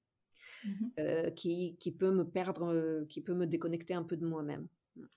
mmh 0.65 0.87
euh, 0.99 1.31
qui, 1.31 1.77
qui, 1.79 1.93
peut 1.93 2.11
me 2.11 2.25
perdre, 2.25 2.73
euh, 2.73 3.07
qui 3.09 3.21
peut 3.21 3.35
me 3.35 3.47
déconnecter 3.47 3.95
un 3.95 4.03
peu 4.03 4.17
de 4.17 4.27
moi-même. 4.27 4.67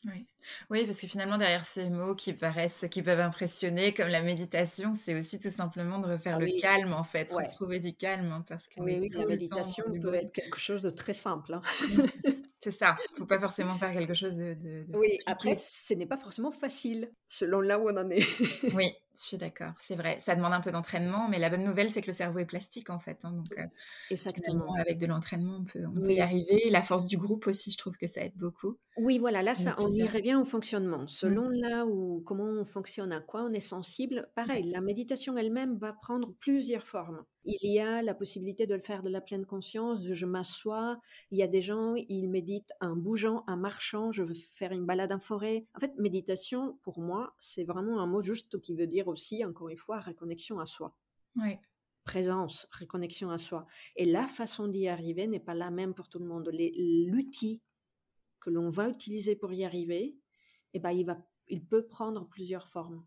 Oui. 0.05 0.25
oui, 0.69 0.85
parce 0.85 1.01
que 1.01 1.07
finalement, 1.07 1.37
derrière 1.37 1.65
ces 1.65 1.89
mots 1.89 2.15
qui 2.15 2.33
paraissent, 2.33 2.85
qui 2.89 3.01
peuvent 3.01 3.19
impressionner, 3.19 3.93
comme 3.93 4.07
la 4.07 4.21
méditation, 4.21 4.95
c'est 4.95 5.17
aussi 5.17 5.39
tout 5.39 5.49
simplement 5.49 5.99
de 5.99 6.07
refaire 6.07 6.37
ah 6.37 6.39
le 6.39 6.59
calme, 6.59 6.93
en 6.93 7.03
fait, 7.03 7.31
retrouver 7.31 7.79
du 7.79 7.93
calme. 7.93 8.31
Hein, 8.31 8.45
parce 8.47 8.67
que 8.67 8.79
oui, 8.79 9.07
la 9.09 9.25
méditation 9.25 9.83
peut 10.01 10.13
être 10.13 10.31
quelque 10.31 10.59
chose 10.59 10.81
de 10.81 10.89
très 10.89 11.13
simple. 11.13 11.53
Hein. 11.53 11.61
C'est 12.63 12.71
ça. 12.71 12.95
Il 12.99 13.07
ne 13.13 13.17
faut 13.17 13.25
pas 13.25 13.39
forcément 13.39 13.77
faire 13.77 13.91
quelque 13.91 14.13
chose 14.13 14.37
de. 14.37 14.85
oui, 14.93 15.17
après, 15.25 15.57
ce 15.57 15.93
n'est 15.95 16.05
pas 16.05 16.17
forcément 16.17 16.51
facile, 16.51 17.11
selon 17.27 17.59
là 17.59 17.77
où 17.77 17.89
on 17.89 17.97
en 17.97 18.09
est. 18.09 18.25
oui, 18.73 18.89
je 19.15 19.21
suis 19.21 19.37
d'accord. 19.37 19.73
C'est 19.79 19.95
vrai. 19.95 20.19
Ça 20.19 20.35
demande 20.35 20.53
un 20.53 20.61
peu 20.61 20.71
d'entraînement, 20.71 21.27
mais 21.29 21.37
la 21.37 21.49
bonne 21.49 21.63
nouvelle, 21.63 21.91
c'est 21.91 22.01
que 22.01 22.07
le 22.07 22.13
cerveau 22.13 22.39
est 22.39 22.45
plastique, 22.45 22.89
en 22.89 22.99
fait. 22.99 23.19
Hein, 23.23 23.31
donc, 23.31 23.57
euh, 23.57 23.63
Exactement. 24.09 24.73
Avec 24.79 24.97
de 24.97 25.05
l'entraînement, 25.05 25.57
on, 25.59 25.65
peut, 25.65 25.85
on 25.85 26.01
peut, 26.01 26.13
y 26.13 26.21
arriver. 26.21 26.69
La 26.71 26.81
force 26.81 27.05
du 27.05 27.17
groupe 27.17 27.45
aussi, 27.47 27.71
je 27.71 27.77
trouve 27.77 27.95
que 27.95 28.07
ça 28.07 28.21
aide 28.21 28.35
beaucoup. 28.35 28.77
Oui, 28.97 29.19
voilà. 29.19 29.43
Là, 29.43 29.53
ça, 29.53 29.75
on 29.77 29.89
y 29.89 30.07
revient 30.07 30.35
au 30.35 30.45
fonctionnement. 30.45 31.07
Selon 31.07 31.49
mmh. 31.49 31.53
là 31.53 31.85
où, 31.85 32.23
comment 32.25 32.45
on 32.45 32.65
fonctionne, 32.65 33.11
à 33.11 33.19
quoi 33.19 33.43
on 33.43 33.53
est 33.53 33.59
sensible, 33.59 34.29
pareil, 34.35 34.63
la 34.71 34.81
méditation 34.81 35.37
elle-même 35.37 35.77
va 35.77 35.93
prendre 35.93 36.33
plusieurs 36.39 36.87
formes. 36.87 37.23
Il 37.45 37.73
y 37.73 37.79
a 37.79 38.01
la 38.01 38.13
possibilité 38.13 38.67
de 38.67 38.75
le 38.75 38.79
faire 38.79 39.01
de 39.01 39.09
la 39.09 39.19
pleine 39.19 39.45
conscience, 39.45 39.99
de 39.99 40.13
je 40.13 40.25
m'assois. 40.25 40.97
Il 41.29 41.37
y 41.37 41.43
a 41.43 41.47
des 41.47 41.59
gens, 41.59 41.93
ils 41.95 42.29
méditent 42.29 42.71
en 42.79 42.95
bougeant, 42.95 43.43
en 43.47 43.57
marchant, 43.57 44.13
je 44.13 44.23
veux 44.23 44.33
faire 44.33 44.71
une 44.71 44.85
balade 44.85 45.11
en 45.11 45.19
forêt. 45.19 45.65
En 45.75 45.79
fait, 45.79 45.91
méditation, 45.97 46.77
pour 46.83 46.99
moi, 46.99 47.35
c'est 47.39 47.65
vraiment 47.65 47.99
un 47.99 48.07
mot 48.07 48.21
juste 48.21 48.61
qui 48.61 48.75
veut 48.75 48.87
dire 48.87 49.02
aussi, 49.07 49.43
encore 49.45 49.69
une 49.69 49.77
fois, 49.77 49.99
reconnexion 49.99 50.59
à 50.59 50.65
soi. 50.65 50.95
Oui. 51.35 51.57
Présence, 52.03 52.67
reconnexion 52.71 53.29
à 53.31 53.37
soi. 53.37 53.65
Et 53.95 54.05
la 54.05 54.27
façon 54.27 54.67
d'y 54.67 54.87
arriver 54.87 55.27
n'est 55.27 55.39
pas 55.39 55.55
la 55.55 55.71
même 55.71 55.93
pour 55.93 56.09
tout 56.09 56.19
le 56.19 56.25
monde. 56.25 56.49
L'outil 56.51 57.61
que 58.39 58.49
l'on 58.49 58.69
va 58.69 58.89
utiliser 58.89 59.35
pour 59.35 59.53
y 59.53 59.63
arriver, 59.63 60.17
eh 60.73 60.79
ben, 60.79 60.91
il, 60.91 61.05
va, 61.05 61.17
il 61.47 61.65
peut 61.65 61.87
prendre 61.87 62.27
plusieurs 62.27 62.67
formes. 62.67 63.05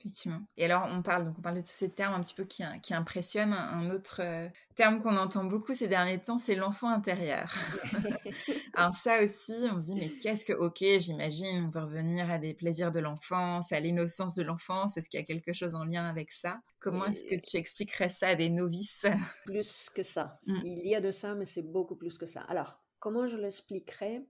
Effectivement. 0.00 0.40
Et 0.56 0.64
alors, 0.64 0.88
on 0.92 1.02
parle, 1.02 1.24
donc 1.24 1.34
on 1.38 1.42
parle 1.42 1.56
de 1.56 1.60
tous 1.60 1.72
ces 1.72 1.90
termes 1.90 2.14
un 2.14 2.20
petit 2.20 2.34
peu 2.34 2.44
qui, 2.44 2.62
qui 2.82 2.94
impressionnent. 2.94 3.52
Un 3.52 3.90
autre 3.90 4.20
euh, 4.22 4.48
terme 4.76 5.02
qu'on 5.02 5.16
entend 5.16 5.44
beaucoup 5.44 5.74
ces 5.74 5.88
derniers 5.88 6.18
temps, 6.18 6.38
c'est 6.38 6.54
l'enfant 6.54 6.88
intérieur. 6.88 7.52
alors 8.74 8.94
ça 8.94 9.22
aussi, 9.24 9.56
on 9.72 9.80
se 9.80 9.86
dit, 9.86 9.96
mais 9.96 10.10
qu'est-ce 10.18 10.44
que, 10.44 10.52
ok, 10.52 10.84
j'imagine, 11.00 11.64
on 11.66 11.68
veut 11.68 11.84
revenir 11.84 12.30
à 12.30 12.38
des 12.38 12.54
plaisirs 12.54 12.92
de 12.92 13.00
l'enfance, 13.00 13.72
à 13.72 13.80
l'innocence 13.80 14.34
de 14.34 14.44
l'enfance. 14.44 14.96
Est-ce 14.96 15.08
qu'il 15.08 15.18
y 15.18 15.22
a 15.22 15.26
quelque 15.26 15.52
chose 15.52 15.74
en 15.74 15.84
lien 15.84 16.04
avec 16.04 16.30
ça? 16.30 16.60
Comment 16.78 17.06
est-ce 17.06 17.24
que 17.24 17.34
tu 17.34 17.56
expliquerais 17.56 18.08
ça 18.08 18.28
à 18.28 18.34
des 18.36 18.50
novices? 18.50 19.06
Plus 19.46 19.90
que 19.92 20.04
ça. 20.04 20.38
Mm. 20.46 20.60
Il 20.62 20.86
y 20.86 20.94
a 20.94 21.00
de 21.00 21.10
ça, 21.10 21.34
mais 21.34 21.44
c'est 21.44 21.62
beaucoup 21.62 21.96
plus 21.96 22.18
que 22.18 22.26
ça. 22.26 22.42
Alors, 22.42 22.80
comment 23.00 23.26
je 23.26 23.36
l'expliquerais? 23.36 24.24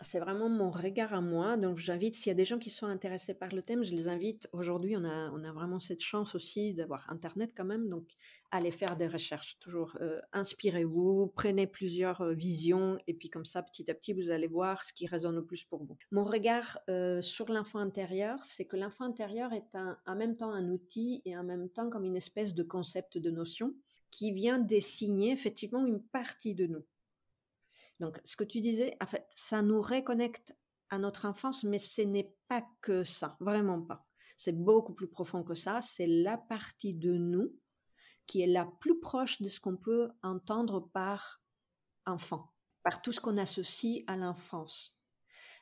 C'est 0.00 0.20
vraiment 0.20 0.48
mon 0.48 0.70
regard 0.70 1.12
à 1.12 1.20
moi. 1.20 1.56
Donc, 1.56 1.78
j'invite, 1.78 2.14
s'il 2.14 2.30
y 2.30 2.32
a 2.32 2.34
des 2.34 2.44
gens 2.44 2.58
qui 2.58 2.70
sont 2.70 2.86
intéressés 2.86 3.34
par 3.34 3.48
le 3.50 3.62
thème, 3.62 3.82
je 3.82 3.94
les 3.94 4.08
invite. 4.08 4.48
Aujourd'hui, 4.52 4.96
on 4.96 5.04
a, 5.04 5.30
on 5.32 5.42
a 5.42 5.52
vraiment 5.52 5.80
cette 5.80 6.02
chance 6.02 6.34
aussi 6.34 6.74
d'avoir 6.74 7.10
Internet 7.10 7.52
quand 7.56 7.64
même. 7.64 7.88
Donc, 7.88 8.06
allez 8.50 8.70
faire 8.70 8.96
des 8.96 9.08
recherches. 9.08 9.58
Toujours, 9.58 9.96
euh, 10.00 10.20
inspirez-vous, 10.32 11.32
prenez 11.34 11.66
plusieurs 11.66 12.20
euh, 12.20 12.34
visions. 12.34 12.96
Et 13.06 13.14
puis, 13.14 13.28
comme 13.28 13.44
ça, 13.44 13.62
petit 13.62 13.90
à 13.90 13.94
petit, 13.94 14.12
vous 14.12 14.30
allez 14.30 14.46
voir 14.46 14.84
ce 14.84 14.92
qui 14.92 15.06
résonne 15.06 15.34
le 15.34 15.44
plus 15.44 15.64
pour 15.64 15.84
vous. 15.84 15.96
Mon 16.12 16.24
regard 16.24 16.78
euh, 16.88 17.20
sur 17.20 17.50
l'enfant 17.50 17.80
intérieur, 17.80 18.38
c'est 18.44 18.66
que 18.66 18.76
l'enfant 18.76 19.04
intérieur 19.04 19.52
est 19.52 19.74
un, 19.74 19.98
en 20.06 20.14
même 20.14 20.36
temps 20.36 20.52
un 20.52 20.68
outil 20.70 21.22
et 21.24 21.36
en 21.36 21.44
même 21.44 21.68
temps 21.68 21.90
comme 21.90 22.04
une 22.04 22.16
espèce 22.16 22.54
de 22.54 22.62
concept, 22.62 23.18
de 23.18 23.30
notion 23.30 23.74
qui 24.10 24.32
vient 24.32 24.58
dessiner 24.58 25.32
effectivement 25.32 25.84
une 25.84 26.00
partie 26.00 26.54
de 26.54 26.66
nous. 26.66 26.84
Donc, 28.00 28.20
ce 28.24 28.36
que 28.36 28.44
tu 28.44 28.60
disais, 28.60 28.96
en 29.02 29.06
fait, 29.06 29.26
ça 29.30 29.62
nous 29.62 29.80
reconnecte 29.80 30.56
à 30.90 30.98
notre 30.98 31.26
enfance, 31.26 31.64
mais 31.64 31.78
ce 31.78 32.02
n'est 32.02 32.32
pas 32.48 32.64
que 32.80 33.04
ça, 33.04 33.36
vraiment 33.40 33.82
pas. 33.82 34.06
C'est 34.36 34.56
beaucoup 34.56 34.94
plus 34.94 35.08
profond 35.08 35.42
que 35.42 35.54
ça. 35.54 35.80
C'est 35.82 36.06
la 36.06 36.38
partie 36.38 36.94
de 36.94 37.12
nous 37.12 37.52
qui 38.26 38.42
est 38.42 38.46
la 38.46 38.66
plus 38.80 39.00
proche 39.00 39.42
de 39.42 39.48
ce 39.48 39.58
qu'on 39.58 39.76
peut 39.76 40.10
entendre 40.22 40.88
par 40.92 41.42
enfant, 42.06 42.52
par 42.84 43.02
tout 43.02 43.10
ce 43.10 43.20
qu'on 43.20 43.36
associe 43.38 44.04
à 44.06 44.16
l'enfance. 44.16 45.00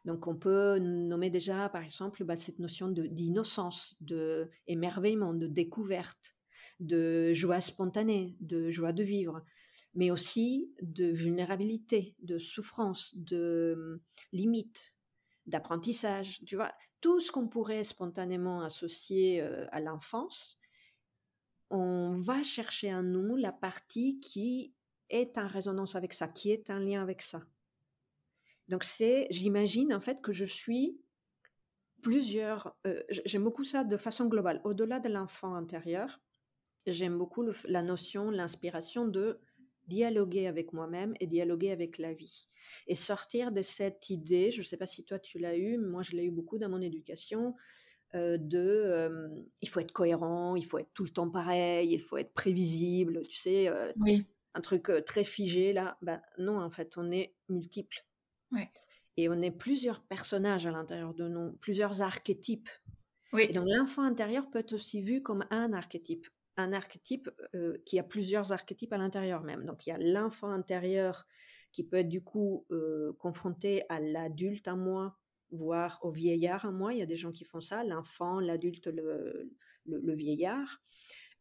Donc 0.05 0.27
on 0.27 0.37
peut 0.37 0.79
nommer 0.79 1.31
déjà, 1.31 1.69
par 1.69 1.83
exemple, 1.83 2.25
bah, 2.25 2.37
cette 2.37 2.59
notion 2.59 2.89
d'innocence, 2.89 3.97
de 4.01 4.51
émerveillement, 4.67 5.33
de 5.33 5.47
découverte, 5.47 6.37
de 6.79 7.33
joie 7.33 7.61
spontanée, 7.61 8.37
de 8.41 8.69
joie 8.69 8.93
de 8.93 9.03
vivre, 9.03 9.43
mais 9.95 10.11
aussi 10.11 10.73
de 10.83 11.07
vulnérabilité, 11.07 12.15
de 12.21 12.39
souffrance, 12.39 13.17
de 13.17 13.75
hum, 13.77 14.01
limite, 14.33 14.97
d'apprentissage. 15.47 16.41
Tu 16.47 16.57
vois, 16.57 16.73
tout 17.01 17.21
ce 17.21 17.33
qu'on 17.33 17.49
pourrait 17.49 17.85
spontanément 17.85 18.63
associer 18.63 19.41
euh, 19.41 19.67
à 19.71 19.81
l'enfance, 19.81 20.59
on 21.71 22.17
va 22.17 22.43
chercher 22.43 22.95
en 22.95 23.03
nous 23.03 23.37
la 23.37 23.53
partie 23.53 24.21
qui 24.21 24.75
est 25.11 25.39
en 25.39 25.47
résonance 25.47 25.95
avec 25.95 26.13
ça, 26.13 26.29
qui 26.29 26.51
est 26.51 26.71
en 26.71 26.79
lien 26.79 27.03
avec 27.03 27.23
ça. 27.23 27.43
Donc 28.69 28.85
c'est, 28.85 29.27
j'imagine 29.31 29.95
en 29.95 30.01
fait 30.01 30.21
que 30.21 30.33
je 30.33 30.45
suis 30.45 31.01
plusieurs, 32.03 32.77
euh, 32.87 33.03
j'aime 33.09 33.45
beaucoup 33.45 33.65
ça 33.65 33.85
de 33.85 33.97
façon 33.97 34.27
globale, 34.27 34.61
au-delà 34.65 35.01
de 35.01 35.09
l'enfant 35.09 35.55
intérieur, 35.55 36.21
j'aime 36.87 37.19
beaucoup 37.19 37.45
la 37.65 37.83
notion, 37.83 38.31
l'inspiration 38.31 39.07
de 39.07 39.41
dialoguer 39.87 40.47
avec 40.47 40.73
moi-même 40.73 41.15
et 41.21 41.27
dialoguer 41.27 41.71
avec 41.71 41.99
la 41.99 42.13
vie. 42.13 42.49
Et 42.87 42.95
sortir 42.95 43.53
de 43.53 43.63
cette 43.63 44.11
idée, 44.11 44.51
je 44.51 44.59
ne 44.59 44.65
sais 44.65 44.77
pas 44.77 44.87
si 44.87 45.05
toi 45.05 45.19
tu 45.19 45.39
l'as 45.39 45.57
eu, 45.57 45.79
moi 45.79 46.03
je 46.03 46.13
l'ai 46.13 46.25
eu 46.25 46.31
beaucoup 46.31 46.59
dans 46.59 46.69
mon 46.69 46.81
éducation, 46.81 47.55
euh, 48.15 48.39
de 48.39 48.59
euh, 48.59 49.29
il 49.63 49.69
faut 49.69 49.81
être 49.81 49.93
cohérent, 49.93 50.57
il 50.57 50.65
faut 50.65 50.79
être 50.79 50.93
tout 50.95 51.05
le 51.05 51.11
temps 51.11 51.31
pareil, 51.31 51.93
il 51.93 52.01
faut 52.01 52.17
être 52.17 52.33
prévisible, 52.33 53.27
tu 53.29 53.37
sais, 53.37 53.71
oui. 54.01 54.25
un 54.55 54.61
truc 54.61 54.91
très 55.07 55.25
figé 55.25 55.73
là. 55.73 55.97
Ben, 56.03 56.21
non, 56.39 56.61
en 56.61 56.71
fait, 56.71 56.97
on 56.97 57.11
est 57.11 57.35
multiple. 57.49 58.05
Et 59.17 59.29
on 59.29 59.41
est 59.41 59.51
plusieurs 59.51 60.03
personnages 60.03 60.67
à 60.67 60.71
l'intérieur 60.71 61.15
de 61.15 61.27
nous, 61.29 61.53
plusieurs 61.53 62.03
archétypes. 62.03 62.69
Oui. 63.33 63.47
Et 63.49 63.53
donc 63.53 63.67
l'enfant 63.67 64.03
intérieur 64.03 64.51
peut 64.51 64.59
être 64.59 64.75
aussi 64.75 65.01
vu 65.01 65.23
comme 65.23 65.47
un 65.51 65.73
archétype, 65.73 66.27
un 66.57 66.73
archétype 66.73 67.31
qui 67.85 67.99
a 67.99 68.03
plusieurs 68.03 68.53
archétypes 68.53 68.93
à 68.93 68.99
l'intérieur 68.99 69.43
même. 69.43 69.65
Donc 69.65 69.87
il 69.87 69.91
y 69.91 69.93
a 69.93 69.99
l'enfant 69.99 70.51
intérieur 70.51 71.27
qui 71.77 71.85
peut 71.85 71.99
être 71.99 72.09
du 72.09 72.25
coup 72.25 72.65
euh, 72.71 73.13
confronté 73.19 73.83
à 73.91 74.01
l'adulte 74.01 74.67
en 74.67 74.79
moi, 74.79 75.19
voire 75.51 75.99
au 76.01 76.11
vieillard 76.11 76.65
en 76.65 76.73
moi. 76.73 76.95
Il 76.95 76.99
y 76.99 77.03
a 77.03 77.07
des 77.07 77.17
gens 77.17 77.31
qui 77.31 77.45
font 77.45 77.61
ça, 77.61 77.85
l'enfant, 77.85 78.41
l'adulte, 78.41 78.87
le, 78.87 79.53
le, 79.85 80.15
vieillard. 80.15 80.81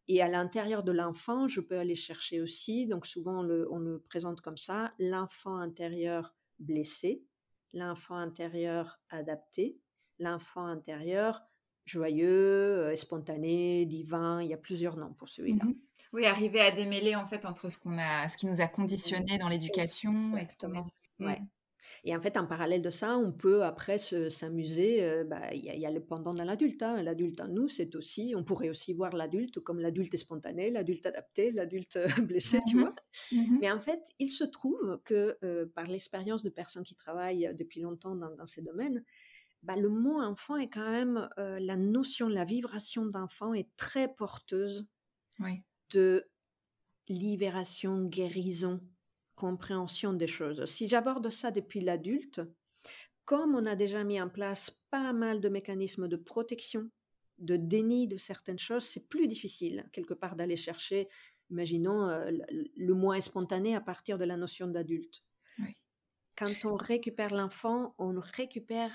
Et 0.10 0.22
à 0.22 0.28
l'intérieur 0.28 0.84
de 0.84 0.92
l'enfant, 0.92 1.48
je 1.48 1.62
peux 1.62 1.78
aller 1.78 1.96
chercher 1.96 2.42
aussi, 2.42 2.86
donc 2.86 3.06
souvent 3.06 3.44
le, 3.44 3.72
on 3.72 3.80
le 3.80 4.00
présente 4.00 4.42
comme 4.42 4.58
ça, 4.58 4.94
l'enfant 5.00 5.56
intérieur 5.56 6.36
blessé, 6.60 7.24
l'enfant 7.72 8.18
intérieur 8.18 9.00
adapté, 9.10 9.80
l'enfant 10.20 10.66
intérieur 10.66 11.44
joyeux, 11.86 12.27
euh, 12.27 12.96
spontané, 12.96 13.86
divin. 13.86 14.42
Il 14.42 14.50
y 14.50 14.54
a 14.54 14.58
plusieurs 14.58 14.98
noms 14.98 15.13
pour 15.13 15.30
celui-là. 15.30 15.65
Mmh 15.65 15.75
oui, 16.13 16.25
arriver 16.25 16.62
à 16.62 16.72
démêler 16.72 17.13
en 17.13 17.25
fait 17.25 17.46
entre 17.46 17.68
ce 17.68 17.77
qu'on 17.77 17.98
a, 17.98 18.30
ce 18.30 18.38
qui 18.38 18.46
nous 18.46 18.62
a 18.62 18.68
conditionné 18.68 19.38
dans 19.38 19.50
l'éducation. 19.50 20.13
Exactement. 20.38 20.86
Ouais. 21.20 21.39
Mmh. 21.42 21.48
Et 22.04 22.15
en 22.15 22.22
fait, 22.22 22.38
en 22.38 22.46
parallèle 22.46 22.82
de 22.82 22.89
ça, 22.89 23.18
on 23.18 23.32
peut 23.32 23.63
après 23.63 23.98
s'amuser. 23.98 25.04
Euh, 25.04 25.24
bah, 25.24 25.54
il 25.54 25.63
y, 25.63 25.86
a 25.86 25.92
le 25.92 26.00
pendant 26.00 26.34
dans 26.34 26.44
l'adulte. 26.44 26.84
Hein. 26.84 27.01
L'adulte 27.01 27.42
en 27.42 27.48
nous, 27.48 27.68
c'est 27.68 27.96
aussi. 27.96 28.34
On 28.38 28.44
pourrait 28.44 28.70
aussi 28.70 28.94
voir 28.94 29.15
l'adulte 29.15 29.60
comme 29.60 29.80
l'adulte 29.80 30.15
spontané, 30.15 30.70
l'adulte 30.70 31.06
adapté, 31.06 31.51
l'adulte 31.51 31.98
euh, 31.98 32.08
blessé, 32.22 32.60
tu 32.68 32.77
vois. 32.77 32.94
Mmh 33.32 33.58
Mais 33.60 33.72
en 33.72 33.80
fait, 33.80 34.01
il 34.20 34.30
se 34.30 34.44
trouve 34.44 35.01
que 35.03 35.38
euh, 35.44 35.66
par 35.74 35.86
l'expérience 35.86 36.44
de 36.44 36.50
personnes 36.50 36.83
qui 36.83 36.96
travaillent 36.96 37.51
depuis 37.57 37.81
longtemps 37.81 38.16
dans, 38.16 38.46
ces 38.46 38.62
domaines, 38.62 39.03
bah, 39.66 39.75
le 39.75 39.90
mot 39.90 40.22
enfant 40.22 40.56
est 40.58 40.70
quand 40.70 40.90
même 40.90 41.30
la 41.38 41.75
notion, 41.75 42.28
la 42.28 42.44
vibration 42.44 43.06
d'enfant 43.06 43.54
est 43.54 43.70
très 43.75 44.14
porteuse 44.14 44.88
de 45.92 46.25
libération, 47.08 48.06
guérison, 48.06 48.82
compréhension 49.36 50.14
des 50.14 50.28
choses. 50.28 50.66
Si 50.66 50.88
j'aborde 50.88 51.30
ça 51.30 51.51
depuis 51.51 51.82
l'adulte, 51.82 52.42
comme 53.25 53.56
on 53.56 53.66
a 53.66 53.75
déjà 53.75 54.04
mis 54.04 54.22
en 54.22 54.30
place 54.30 54.72
pas 54.90 55.14
mal 55.14 55.42
de 55.42 55.50
mécanismes 55.50 56.08
de 56.08 56.16
protection, 56.16 56.90
de 57.38 57.58
déni 57.58 58.08
de 58.08 58.18
certaines 58.18 58.60
choses, 58.60 58.86
c'est 58.86 59.08
plus 59.08 59.28
difficile 59.28 59.90
quelque 59.92 60.14
part 60.14 60.36
d'aller 60.36 60.56
chercher, 60.56 61.10
imaginons, 61.50 62.08
euh, 62.08 62.32
le 62.78 62.94
moins 62.94 63.20
spontané 63.20 63.75
à 63.75 63.82
partir 63.82 64.18
de 64.18 64.25
la 64.25 64.38
notion 64.38 64.68
d'adulte. 64.68 65.24
Quand 66.38 66.66
on 66.66 66.75
récupère 66.75 67.34
l'enfant, 67.34 67.96
on 67.98 68.20
récupère 68.20 68.94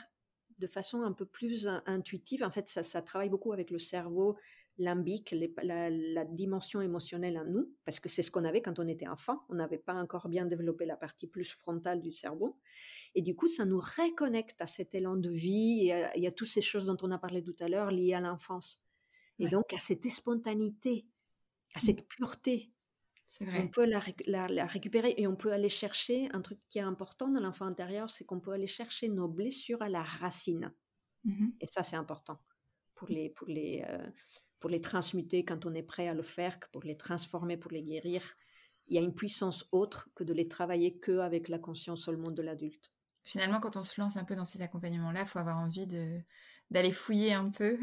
de 0.60 0.66
façon 0.66 1.02
un 1.02 1.12
peu 1.12 1.26
plus 1.26 1.66
intuitive. 1.86 2.44
En 2.44 2.50
fait, 2.50 2.68
ça, 2.68 2.82
ça 2.82 3.02
travaille 3.02 3.30
beaucoup 3.30 3.52
avec 3.52 3.70
le 3.70 3.78
cerveau 3.78 4.36
limbique, 4.78 5.34
la, 5.62 6.24
dimension 6.24 6.80
émotionnelle 6.80 7.38
en 7.38 7.44
nous, 7.44 7.70
parce 7.84 8.00
que 8.00 8.08
c'est 8.08 8.22
ce 8.22 8.30
qu'on 8.30 8.44
avait 8.44 8.62
quand 8.62 8.78
on 8.78 8.88
était 8.88 9.08
enfant. 9.08 9.44
On 9.48 9.56
n'avait 9.56 9.78
pas 9.78 9.94
encore 9.94 10.28
bien 10.28 10.46
développé 10.46 10.86
la 10.86 10.96
partie 10.96 11.26
plus 11.26 11.50
frontale 11.50 12.00
du 12.00 12.12
cerveau. 12.12 12.58
Et 13.14 13.22
du 13.22 13.34
coup, 13.34 13.48
ça 13.48 13.64
nous 13.64 13.78
reconnecte 13.78 14.60
à 14.60 14.66
cet 14.66 14.94
élan 14.94 15.16
de 15.16 15.30
vie 15.30 15.88
et 15.88 15.92
à, 15.92 16.28
a 16.28 16.30
toutes 16.30 16.48
ces 16.48 16.62
choses 16.62 16.86
dont 16.86 16.96
on 17.02 17.10
a 17.10 17.18
parlé 17.18 17.42
tout 17.42 17.56
à 17.60 17.68
l'heure 17.68 17.90
liées 17.90 18.14
à 18.14 18.20
l'enfance. 18.20 18.80
Et 19.38 19.48
donc 19.48 19.72
à 19.72 19.78
cette 19.78 20.06
spontanéité, 20.10 21.06
à 21.74 21.80
cette 21.80 22.06
pureté. 22.06 22.70
Vrai. 23.40 23.60
On 23.62 23.68
peut 23.68 23.86
la, 23.86 24.66
récupérer 24.66 25.14
et 25.16 25.26
on 25.26 25.36
peut 25.36 25.52
aller 25.52 25.68
chercher 25.68 26.28
un 26.32 26.40
truc 26.40 26.58
qui 26.68 26.78
est 26.78 26.82
important 26.82 27.28
dans 27.28 27.40
l'enfant 27.40 27.66
intérieur, 27.66 28.10
c'est 28.10 28.24
qu'on 28.24 28.40
peut 28.40 28.52
aller 28.52 28.66
chercher 28.66 29.08
nos 29.08 29.28
blessures 29.28 29.80
à 29.82 29.88
la 29.88 30.02
racine. 30.02 30.74
Mmh 31.24 31.50
et 31.60 31.66
ça, 31.66 31.82
c'est 31.82 31.96
important 31.96 32.40
pour 32.94 33.08
les, 33.08 33.30
pour 33.30 33.46
les, 33.46 33.84
euh, 33.88 34.10
pour 34.58 34.68
les 34.68 34.80
transmuter 34.80 35.44
quand 35.44 35.64
on 35.64 35.74
est 35.74 35.82
prêt 35.82 36.08
à 36.08 36.14
le 36.14 36.22
faire, 36.22 36.58
pour 36.72 36.82
les 36.82 36.96
transformer, 36.96 37.56
pour 37.56 37.70
les 37.70 37.82
guérir. 37.82 38.22
Il 38.88 38.96
y 38.96 38.98
a 38.98 39.02
une 39.02 39.14
puissance 39.14 39.66
autre 39.70 40.08
que 40.14 40.24
de 40.24 40.32
les 40.32 40.48
travailler 40.48 40.98
que 40.98 41.18
avec 41.18 41.48
la 41.48 41.58
conscience 41.58 42.02
seulement 42.04 42.30
de 42.30 42.42
l'adulte. 42.42 42.92
Finalement, 43.22 43.60
quand 43.60 43.76
on 43.76 43.82
se 43.82 44.00
lance 44.00 44.16
un 44.16 44.24
peu 44.24 44.34
dans 44.34 44.44
ces 44.44 44.60
accompagnements-là, 44.60 45.20
il 45.20 45.26
faut 45.26 45.38
avoir 45.38 45.58
envie 45.58 45.86
de, 45.86 46.20
d'aller 46.70 46.92
fouiller 46.92 47.32
un 47.32 47.50
peu 47.50 47.78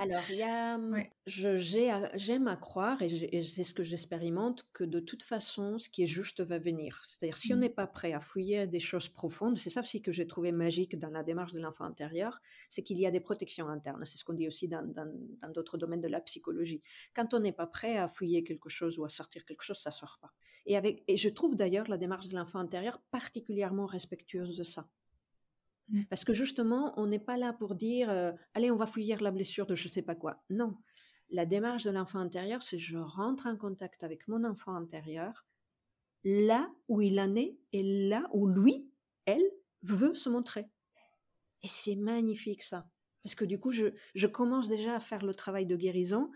Alors, 0.00 0.22
il 0.30 0.36
y 0.36 0.42
a, 0.42 0.76
mmh, 0.78 1.04
j'aime 1.26 2.48
à 2.48 2.56
croire, 2.56 3.00
et, 3.00 3.42
c'est 3.42 3.64
ce 3.64 3.72
que 3.72 3.82
j'expérimente, 3.82 4.66
que 4.72 4.84
de 4.84 5.00
toute 5.00 5.22
façon, 5.22 5.78
ce 5.78 5.88
qui 5.88 6.02
est 6.02 6.06
juste 6.06 6.42
va 6.42 6.58
venir. 6.58 7.02
C'est-à-dire, 7.04 7.38
si 7.38 7.54
on 7.54 7.56
mmh. 7.56 7.60
n'est 7.60 7.70
pas 7.70 7.86
prêt 7.86 8.12
à 8.12 8.20
fouiller 8.20 8.66
des 8.66 8.80
choses 8.80 9.08
profondes, 9.08 9.56
c'est 9.56 9.70
ça 9.70 9.80
aussi 9.80 10.02
que 10.02 10.12
j'ai 10.12 10.26
trouvé 10.26 10.52
magique 10.52 10.98
dans 10.98 11.10
la 11.10 11.22
démarche 11.22 11.52
de 11.52 11.60
l'enfant 11.60 11.84
intérieur, 11.84 12.40
c'est 12.68 12.82
qu'il 12.82 12.98
y 12.98 13.06
a 13.06 13.10
des 13.10 13.20
protections 13.20 13.68
internes. 13.68 14.04
C'est 14.04 14.18
ce 14.18 14.24
qu'on 14.24 14.34
dit 14.34 14.46
aussi 14.46 14.68
dans, 14.68 14.84
d'autres 15.54 15.78
domaines 15.78 16.02
de 16.02 16.08
la 16.08 16.20
psychologie. 16.20 16.82
Quand 17.14 17.32
on 17.32 17.40
n'est 17.40 17.52
pas 17.52 17.66
prêt 17.66 17.96
à 17.96 18.06
fouiller 18.06 18.44
quelque 18.44 18.68
chose 18.68 18.98
ou 18.98 19.04
à 19.04 19.08
sortir 19.08 19.46
quelque 19.46 19.62
chose, 19.62 19.78
ça 19.78 19.90
sort 19.90 20.18
pas. 20.20 20.32
Et, 20.66 20.76
avec, 20.76 21.04
et 21.08 21.16
je 21.16 21.28
trouve 21.28 21.56
d'ailleurs 21.56 21.88
la 21.88 21.96
démarche 21.96 22.28
de 22.28 22.36
l'enfant 22.36 22.58
intérieur 22.58 23.00
particulièrement 23.10 23.86
respectueuse 23.86 24.56
de 24.56 24.64
ça. 24.64 24.88
Mmh. 25.88 26.02
Parce 26.10 26.24
que 26.24 26.32
justement, 26.32 26.92
on 26.96 27.06
n'est 27.06 27.18
pas 27.18 27.36
là 27.36 27.52
pour 27.52 27.74
dire 27.74 28.10
euh, 28.10 28.32
allez, 28.54 28.70
on 28.70 28.76
va 28.76 28.86
fouiller 28.86 29.16
la 29.16 29.30
blessure 29.30 29.66
de 29.66 29.74
je 29.74 29.88
ne 29.88 29.92
sais 29.92 30.02
pas 30.02 30.14
quoi. 30.14 30.42
Non. 30.50 30.76
La 31.30 31.46
démarche 31.46 31.84
de 31.84 31.90
l'enfant 31.90 32.18
intérieur, 32.18 32.62
c'est 32.62 32.78
je 32.78 32.98
rentre 32.98 33.46
en 33.46 33.56
contact 33.56 34.04
avec 34.04 34.28
mon 34.28 34.44
enfant 34.44 34.74
intérieur 34.74 35.46
là 36.24 36.68
où 36.88 37.00
il 37.00 37.20
en 37.20 37.36
est 37.36 37.56
et 37.72 38.08
là 38.08 38.28
où 38.32 38.48
lui, 38.48 38.90
elle, 39.26 39.48
veut 39.82 40.14
se 40.14 40.28
montrer. 40.28 40.66
Et 41.62 41.68
c'est 41.68 41.94
magnifique 41.94 42.62
ça. 42.62 42.88
Parce 43.22 43.36
que 43.36 43.44
du 43.44 43.58
coup, 43.58 43.70
je, 43.70 43.86
je 44.14 44.26
commence 44.26 44.68
déjà 44.68 44.96
à 44.96 45.00
faire 45.00 45.24
le 45.24 45.34
travail 45.34 45.66
de 45.66 45.76
guérison 45.76 46.30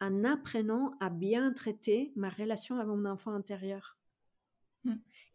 en 0.00 0.24
apprenant 0.24 0.96
à 1.00 1.10
bien 1.10 1.52
traiter 1.52 2.12
ma 2.16 2.28
relation 2.28 2.76
avec 2.76 2.88
mon 2.88 3.04
enfant 3.04 3.32
intérieur. 3.32 3.96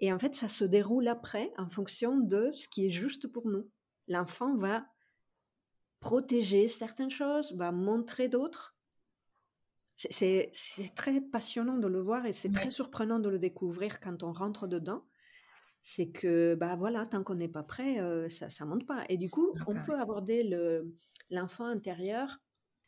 Et 0.02 0.12
en 0.12 0.18
fait, 0.18 0.34
ça 0.34 0.50
se 0.50 0.66
déroule 0.66 1.08
après 1.08 1.54
en 1.58 1.68
fonction 1.68 2.18
de 2.18 2.52
ce 2.56 2.68
qui 2.68 2.88
est 2.88 2.90
juste 2.90 3.28
pour 3.28 3.48
nous. 3.48 3.70
L'enfant 4.08 4.56
va 4.58 4.84
protéger 6.00 6.68
certaines 6.68 7.12
choses, 7.12 7.54
va 7.54 7.72
montrer 7.72 8.28
d'autres. 8.28 8.76
C'est 9.96 10.52
très 10.96 11.22
passionnant 11.22 11.78
de 11.78 11.88
le 11.88 12.02
voir 12.02 12.26
et 12.26 12.34
c'est 12.34 12.52
très 12.52 12.72
surprenant 12.72 13.20
de 13.20 13.30
le 13.30 13.38
découvrir 13.38 14.00
quand 14.00 14.24
on 14.24 14.34
rentre 14.34 14.66
dedans. 14.66 15.06
C'est 15.84 16.10
que, 16.10 16.56
bah 16.56 16.76
voilà, 16.76 17.06
tant 17.06 17.24
qu'on 17.24 17.36
n'est 17.36 17.48
pas 17.48 17.64
prêt, 17.64 18.00
euh, 18.00 18.28
ça 18.28 18.48
ne 18.66 18.70
monte 18.70 18.88
pas. 18.88 19.04
Et 19.10 19.18
du 19.18 19.30
coup, 19.30 19.54
on 19.68 19.76
peut 19.86 20.00
aborder 20.00 20.44
l'enfant 21.30 21.66
intérieur, 21.66 22.40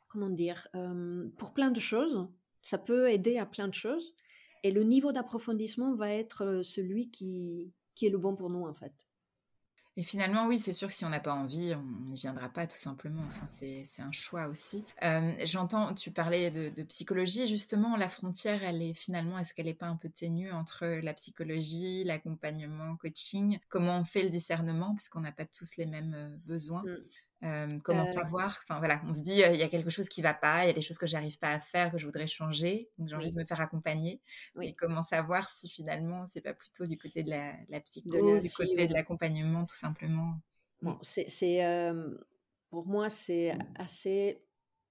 comment 0.10 0.30
dire, 0.30 0.67
euh, 0.76 1.30
pour 1.38 1.54
plein 1.54 1.69
de 1.69 1.80
choses. 1.80 2.28
Ça 2.63 2.80
peut 2.80 3.12
aider 3.12 3.38
à 3.38 3.45
plein 3.45 3.67
de 3.67 3.73
choses. 3.76 4.15
Et 4.63 4.71
le 4.71 4.84
niveau 4.84 5.12
d'approfondissement 5.12 5.93
va 5.95 6.10
être 6.10 6.62
celui 6.63 7.10
qui, 7.10 7.73
qui 7.95 8.06
est 8.06 8.10
le 8.10 8.17
bon 8.17 8.36
pour 8.36 8.49
nous, 8.49 8.65
en 8.65 8.73
fait. 8.73 8.93
Et 9.95 10.02
finalement, 10.02 10.47
oui, 10.47 10.58
c'est 10.58 10.73
sûr 10.73 10.88
que 10.88 10.93
si 10.95 11.06
on 11.06 11.10
n'a 11.10 11.19
pas 11.19 11.34
envie, 11.34 11.76
on 11.76 12.10
n'y 12.10 12.15
viendra 12.15 12.49
pas 12.49 12.65
tout 12.65 12.78
simplement. 12.78 13.21
Enfin, 13.28 13.45
c'est 13.47 14.02
un 14.02 14.12
choix 14.12 14.47
aussi. 14.47 14.84
J'entends, 15.43 15.93
tu 15.93 16.12
parlais 16.12 16.49
de, 16.49 16.69
de, 16.69 16.84
psychologie, 16.84 17.45
justement, 17.45 17.95
la 17.95 18.10
frontière, 18.10 18.63
elle 18.63 18.82
est 18.82 18.95
finalement, 18.95 19.38
est-ce 19.38 19.54
qu'elle 19.54 19.67
n'est 19.67 19.76
pas 19.76 19.86
un 19.86 19.95
peu 19.95 20.10
ténue 20.10 20.52
entre 20.52 20.86
la 20.86 21.13
psychologie, 21.13 22.04
l'accompagnement, 22.06 22.95
coaching? 22.97 23.60
Comment 23.69 23.99
on 23.99 24.04
fait 24.04 24.23
le 24.23 24.30
discernement, 24.30 24.95
puisqu'on 24.95 25.21
n'a 25.21 25.32
pas 25.32 25.45
tous 25.45 25.78
les 25.78 25.86
mêmes 25.86 26.41
besoins 26.45 26.84
mmh 26.84 26.97
comment 27.84 28.06
savoir? 28.06 28.60
Enfin 28.63 28.79
voilà, 28.79 29.01
on 29.08 29.13
se 29.13 29.21
dit 29.21 29.34
il 29.34 29.56
y 29.56 29.63
a 29.63 29.67
quelque 29.67 29.89
chose 29.89 30.08
qui 30.10 30.21
va 30.21 30.34
pas, 30.34 30.63
il 30.63 30.67
y 30.67 30.69
a 30.69 30.73
des 30.73 30.82
choses 30.82 30.97
que 30.97 31.08
j'arrive 31.08 31.38
pas 31.39 31.51
à 31.51 31.60
faire, 31.60 31.91
que 31.91 31.97
je 31.97 32.06
voudrais 32.06 32.27
changer, 32.27 32.89
donc 32.97 33.10
j'ai 33.10 33.15
envie 33.15 33.32
de 33.32 33.38
me 33.38 33.45
faire 33.45 33.62
accompagner. 33.62 34.21
Oui. 34.56 34.73
comment 34.75 35.03
savoir 35.03 35.49
si 35.49 35.67
finalement 35.67 36.25
c'est 36.25 36.41
pas 36.41 36.53
plutôt 36.53 36.86
du 36.86 36.97
côté 36.97 37.23
de 37.23 37.29
la, 37.29 37.53
la 37.69 37.79
psycho, 37.82 38.39
du 38.39 38.49
côté 38.51 38.88
de 38.88 38.93
l'accompagnement 38.93 39.65
tout 39.65 39.75
simplement? 39.75 40.39
Bon, 40.82 40.97
c'est 41.01 41.27
pour 42.69 42.88
moi 42.88 43.10
c'est 43.10 43.58
assez 43.75 44.43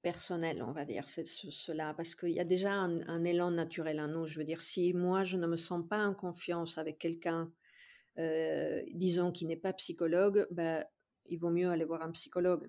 personnel, 0.03 0.63
on 0.63 0.73
va 0.73 0.85
dire, 0.85 1.09
c'est 1.09 1.27
cela, 1.27 1.95
parce 1.95 2.15
qu'il 2.15 2.31
y 2.31 2.41
a 2.41 2.45
déjà 2.45 2.73
un, 2.73 3.25
élan 3.25 3.53
naturel 3.53 4.01
en 4.01 4.09
nous. 4.09 4.27
Je 4.27 4.37
veux 4.39 4.45
dire, 4.45 4.61
si 4.61 4.93
moi 4.93 5.23
je 5.23 5.37
ne 5.37 5.47
me 5.47 5.57
sens 5.57 5.87
pas 5.89 6.05
en 6.05 6.13
confiance 6.13 6.77
avec 6.77 6.99
quelqu'un, 6.99 7.51
disons 8.93 9.31
qui 9.31 9.47
n'est 9.47 9.57
pas 9.57 9.73
psychologue, 9.73 10.47
bah, 10.51 10.85
il 11.27 11.39
vaut 11.39 11.51
mieux 11.51 11.69
aller 11.69 11.85
voir 11.85 12.03
un 12.03 12.11
psychologue. 12.13 12.69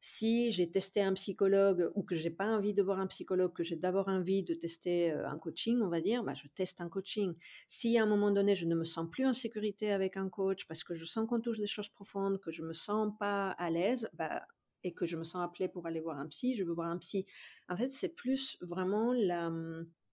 Si 0.00 0.50
j'ai 0.50 0.70
testé 0.70 1.00
un 1.02 1.14
psychologue 1.14 1.90
ou 1.94 2.02
que 2.02 2.14
j'ai 2.14 2.30
pas 2.30 2.48
envie 2.48 2.74
de 2.74 2.82
voir 2.82 2.98
un 2.98 3.06
psychologue, 3.06 3.54
que 3.54 3.64
j'ai 3.64 3.76
d'abord 3.76 4.08
envie 4.08 4.42
de 4.42 4.52
tester 4.52 5.12
euh, 5.12 5.26
un 5.28 5.38
coaching, 5.38 5.80
on 5.80 5.88
va 5.88 6.00
dire, 6.00 6.22
bah, 6.22 6.34
je 6.34 6.46
teste 6.48 6.80
un 6.80 6.88
coaching. 6.90 7.34
Si 7.66 7.96
à 7.96 8.02
un 8.02 8.06
moment 8.06 8.30
donné, 8.30 8.54
je 8.54 8.66
ne 8.66 8.74
me 8.74 8.84
sens 8.84 9.08
plus 9.10 9.26
en 9.26 9.32
sécurité 9.32 9.92
avec 9.92 10.16
un 10.16 10.28
coach 10.28 10.66
parce 10.66 10.84
que 10.84 10.94
je 10.94 11.04
sens 11.04 11.26
qu'on 11.26 11.40
touche 11.40 11.58
des 11.58 11.66
choses 11.66 11.88
profondes, 11.88 12.38
que 12.40 12.50
je 12.50 12.62
me 12.62 12.74
sens 12.74 13.12
pas 13.18 13.50
à 13.52 13.70
l'aise, 13.70 14.08
bah, 14.12 14.46
et 14.84 14.92
que 14.92 15.06
je 15.06 15.16
me 15.16 15.24
sens 15.24 15.42
appelée 15.42 15.68
pour 15.68 15.86
aller 15.86 16.00
voir 16.00 16.18
un 16.18 16.26
psy, 16.26 16.54
je 16.54 16.62
veux 16.62 16.74
voir 16.74 16.88
un 16.88 16.98
psy. 16.98 17.26
En 17.68 17.76
fait, 17.76 17.88
c'est 17.88 18.14
plus 18.14 18.58
vraiment 18.60 19.14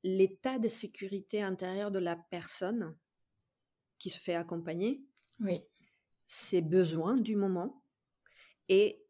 l'état 0.03 0.57
de 0.57 0.67
sécurité 0.67 1.41
intérieure 1.41 1.91
de 1.91 1.99
la 1.99 2.15
personne 2.15 2.95
qui 3.99 4.09
se 4.09 4.19
fait 4.19 4.35
accompagner. 4.35 5.03
Oui. 5.41 5.65
Ses 6.25 6.61
besoins 6.61 7.17
du 7.17 7.35
moment 7.35 7.80
et 8.71 9.03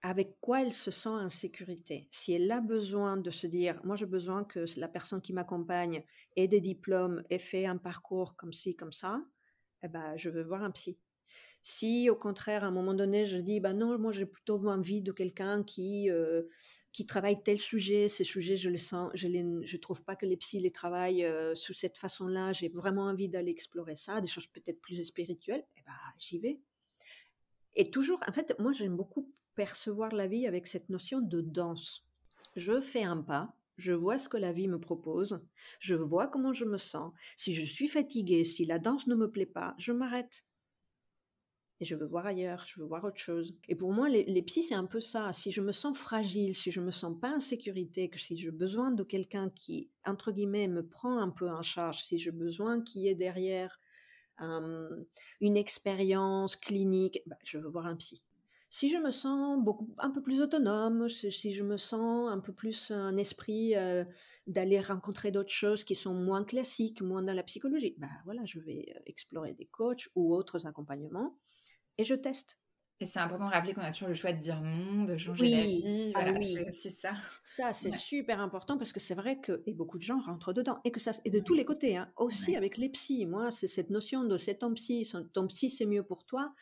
avec 0.00 0.40
quoi 0.40 0.62
elle 0.62 0.72
se 0.72 0.90
sent 0.90 1.10
en 1.10 1.28
sécurité? 1.28 2.08
Si 2.10 2.32
elle 2.32 2.50
a 2.50 2.62
besoin 2.62 3.18
de 3.18 3.30
se 3.30 3.46
dire, 3.46 3.78
moi 3.84 3.94
j'ai 3.94 4.06
besoin 4.06 4.42
que 4.42 4.64
la 4.78 4.88
personne 4.88 5.20
qui 5.20 5.34
m'accompagne 5.34 6.02
ait 6.34 6.48
des 6.48 6.60
diplômes, 6.60 7.22
ait 7.28 7.38
fait 7.38 7.66
un 7.66 7.76
parcours 7.76 8.36
comme 8.36 8.54
ci, 8.54 8.74
comme 8.74 8.92
ça, 8.92 9.22
eh 9.82 9.88
ben, 9.88 10.16
je 10.16 10.30
veux 10.30 10.42
voir 10.42 10.62
un 10.62 10.70
psy. 10.70 10.98
Si 11.62 12.08
au 12.08 12.16
contraire, 12.16 12.64
à 12.64 12.68
un 12.68 12.70
moment 12.70 12.94
donné, 12.94 13.26
je 13.26 13.36
dis, 13.36 13.60
bah 13.60 13.74
non, 13.74 13.98
moi 13.98 14.12
j'ai 14.12 14.24
plutôt 14.24 14.66
envie 14.66 15.02
de 15.02 15.12
quelqu'un 15.12 15.62
qui, 15.62 16.10
euh, 16.10 16.44
qui 16.92 17.04
travaille 17.04 17.42
tel 17.42 17.58
sujet, 17.60 18.08
ces 18.08 18.24
sujets, 18.24 18.56
je 18.56 18.70
les 18.70 18.78
sens, 18.78 19.10
je 19.12 19.28
ne 19.28 19.62
je 19.62 19.76
trouve 19.76 20.02
pas 20.04 20.16
que 20.16 20.24
les 20.24 20.38
psys 20.38 20.58
les 20.58 20.70
travaillent 20.70 21.24
euh, 21.24 21.54
sous 21.54 21.74
cette 21.74 21.98
façon-là, 21.98 22.54
j'ai 22.54 22.70
vraiment 22.70 23.04
envie 23.04 23.28
d'aller 23.28 23.50
explorer 23.50 23.94
ça, 23.94 24.22
des 24.22 24.26
choses 24.28 24.46
peut-être 24.46 24.80
plus 24.80 25.04
spirituelles, 25.04 25.64
eh 25.76 25.82
ben, 25.82 25.92
j'y 26.18 26.38
vais. 26.38 26.60
Et 27.74 27.90
toujours, 27.90 28.20
en 28.26 28.32
fait, 28.32 28.54
moi 28.58 28.72
j'aime 28.72 28.96
beaucoup 28.96 29.32
percevoir 29.54 30.12
la 30.12 30.26
vie 30.26 30.46
avec 30.46 30.66
cette 30.66 30.88
notion 30.88 31.20
de 31.20 31.40
danse. 31.40 32.04
Je 32.56 32.80
fais 32.80 33.02
un 33.02 33.18
pas, 33.22 33.54
je 33.76 33.92
vois 33.92 34.18
ce 34.18 34.28
que 34.28 34.36
la 34.36 34.52
vie 34.52 34.68
me 34.68 34.78
propose, 34.78 35.40
je 35.78 35.94
vois 35.94 36.28
comment 36.28 36.52
je 36.52 36.64
me 36.64 36.78
sens. 36.78 37.12
Si 37.36 37.54
je 37.54 37.64
suis 37.64 37.88
fatiguée, 37.88 38.44
si 38.44 38.64
la 38.64 38.78
danse 38.78 39.06
ne 39.06 39.14
me 39.14 39.30
plaît 39.30 39.46
pas, 39.46 39.74
je 39.78 39.92
m'arrête. 39.92 40.46
Et 41.80 41.84
je 41.84 41.96
veux 41.96 42.06
voir 42.06 42.26
ailleurs, 42.26 42.64
je 42.64 42.80
veux 42.80 42.86
voir 42.86 43.02
autre 43.02 43.18
chose. 43.18 43.56
Et 43.68 43.74
pour 43.74 43.92
moi, 43.92 44.08
les, 44.08 44.42
psys, 44.42 44.62
c'est 44.62 44.74
un 44.74 44.84
peu 44.86 45.00
ça. 45.00 45.32
Si 45.32 45.50
je 45.50 45.60
me 45.60 45.72
sens 45.72 45.98
fragile, 45.98 46.54
si 46.54 46.70
je 46.70 46.80
me 46.80 46.92
sens 46.92 47.18
pas 47.20 47.34
en 47.34 47.40
sécurité, 47.40 48.08
que 48.08 48.20
si 48.20 48.36
j'ai 48.36 48.52
besoin 48.52 48.92
de 48.92 49.02
quelqu'un 49.02 49.50
qui, 49.50 49.90
entre 50.06 50.30
guillemets, 50.30 50.68
me 50.68 50.86
prend 50.86 51.18
un 51.18 51.30
peu 51.30 51.50
en 51.50 51.62
charge, 51.62 52.04
si 52.04 52.18
j'ai 52.18 52.30
besoin 52.30 52.82
qui 52.82 53.08
est 53.08 53.16
derrière 53.16 53.80
une 55.40 55.56
expérience 55.56 56.56
clinique, 56.56 57.20
bah, 57.26 57.36
je 57.44 57.58
veux 57.58 57.68
voir 57.68 57.86
un 57.86 57.96
psy. 57.96 58.22
Si 58.70 58.88
je 58.88 58.96
me 58.96 59.10
sens 59.10 59.62
un 59.98 60.10
peu 60.10 60.22
plus 60.22 60.40
autonome, 60.40 61.06
si 61.08 61.52
je 61.52 61.62
me 61.62 61.76
sens 61.76 62.30
un 62.30 62.40
peu 62.40 62.54
plus 62.54 62.90
un 62.90 63.18
esprit 63.18 63.74
d'aller 64.46 64.80
rencontrer 64.80 65.30
d'autres 65.30 65.50
choses 65.50 65.84
qui 65.84 65.94
sont 65.94 66.14
moins 66.14 66.42
classiques, 66.42 67.02
moins 67.02 67.22
dans 67.22 67.34
la 67.34 67.42
psychologie, 67.42 67.94
bah 67.98 68.08
voilà, 68.24 68.46
je 68.46 68.60
vais 68.60 68.94
explorer 69.04 69.52
des 69.52 69.66
coachs 69.66 70.08
ou 70.14 70.34
autres 70.34 70.66
accompagnements 70.66 71.36
et 71.98 72.04
je 72.04 72.14
teste. 72.14 72.61
Et 73.02 73.04
c'est 73.04 73.18
important 73.18 73.46
de 73.46 73.50
rappeler 73.50 73.74
qu'on 73.74 73.80
a 73.80 73.90
toujours 73.90 74.08
le 74.08 74.14
choix 74.14 74.32
de 74.32 74.38
dire 74.38 74.60
non, 74.60 75.02
de 75.02 75.16
changer 75.16 75.48
la 75.48 75.62
vie. 75.62 76.12
Ah 76.14 76.30
oui. 76.38 76.56
c'est 76.70 76.90
ça. 76.90 77.14
Ça, 77.42 77.72
c'est 77.72 77.92
super 77.92 78.40
important 78.40 78.78
parce 78.78 78.92
que 78.92 79.00
c'est 79.00 79.16
vrai 79.16 79.40
que, 79.40 79.60
et 79.66 79.74
beaucoup 79.74 79.98
de 79.98 80.04
gens 80.04 80.20
rentrent 80.20 80.52
dedans, 80.52 80.78
et 80.84 80.92
que 80.92 81.00
ça, 81.00 81.10
et 81.24 81.30
de 81.30 81.40
tous 81.40 81.54
les 81.54 81.64
côtés, 81.64 81.96
hein, 81.96 82.12
aussi 82.16 82.54
avec 82.54 82.76
les 82.76 82.88
psys. 82.90 83.26
Moi, 83.26 83.50
c'est 83.50 83.66
cette 83.66 83.90
notion 83.90 84.22
de 84.22 84.38
c'est 84.38 84.54
ton 84.54 84.72
psy, 84.74 85.10
ton 85.32 85.48
psy 85.48 85.68
c'est 85.68 85.84
mieux 85.84 86.04
pour 86.04 86.24
toi. 86.24 86.54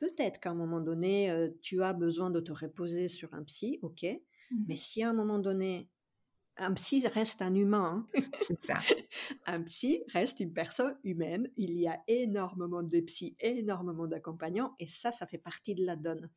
Peut-être 0.00 0.40
qu'à 0.40 0.50
un 0.50 0.54
moment 0.54 0.80
donné, 0.80 1.30
euh, 1.30 1.48
tu 1.62 1.80
as 1.84 1.92
besoin 1.92 2.30
de 2.30 2.40
te 2.40 2.50
reposer 2.50 3.06
sur 3.06 3.32
un 3.32 3.44
psy, 3.44 3.78
ok. 3.82 4.04
Mmh 4.50 4.64
Mais 4.66 4.76
si 4.76 5.04
à 5.04 5.10
un 5.10 5.14
moment 5.14 5.38
donné, 5.38 5.88
un 6.58 6.74
psy 6.74 7.06
reste 7.06 7.42
un 7.42 7.54
humain. 7.54 8.06
Hein. 8.14 8.20
C'est 8.46 8.60
ça. 8.60 8.78
un 9.46 9.62
psy 9.62 10.02
reste 10.08 10.40
une 10.40 10.52
personne 10.52 10.96
humaine. 11.04 11.50
Il 11.56 11.78
y 11.78 11.86
a 11.86 12.02
énormément 12.06 12.82
de 12.82 13.00
psys, 13.00 13.36
énormément 13.40 14.06
d'accompagnants, 14.06 14.74
et 14.78 14.86
ça, 14.86 15.12
ça 15.12 15.26
fait 15.26 15.38
partie 15.38 15.74
de 15.74 15.84
la 15.84 15.96
donne. 15.96 16.30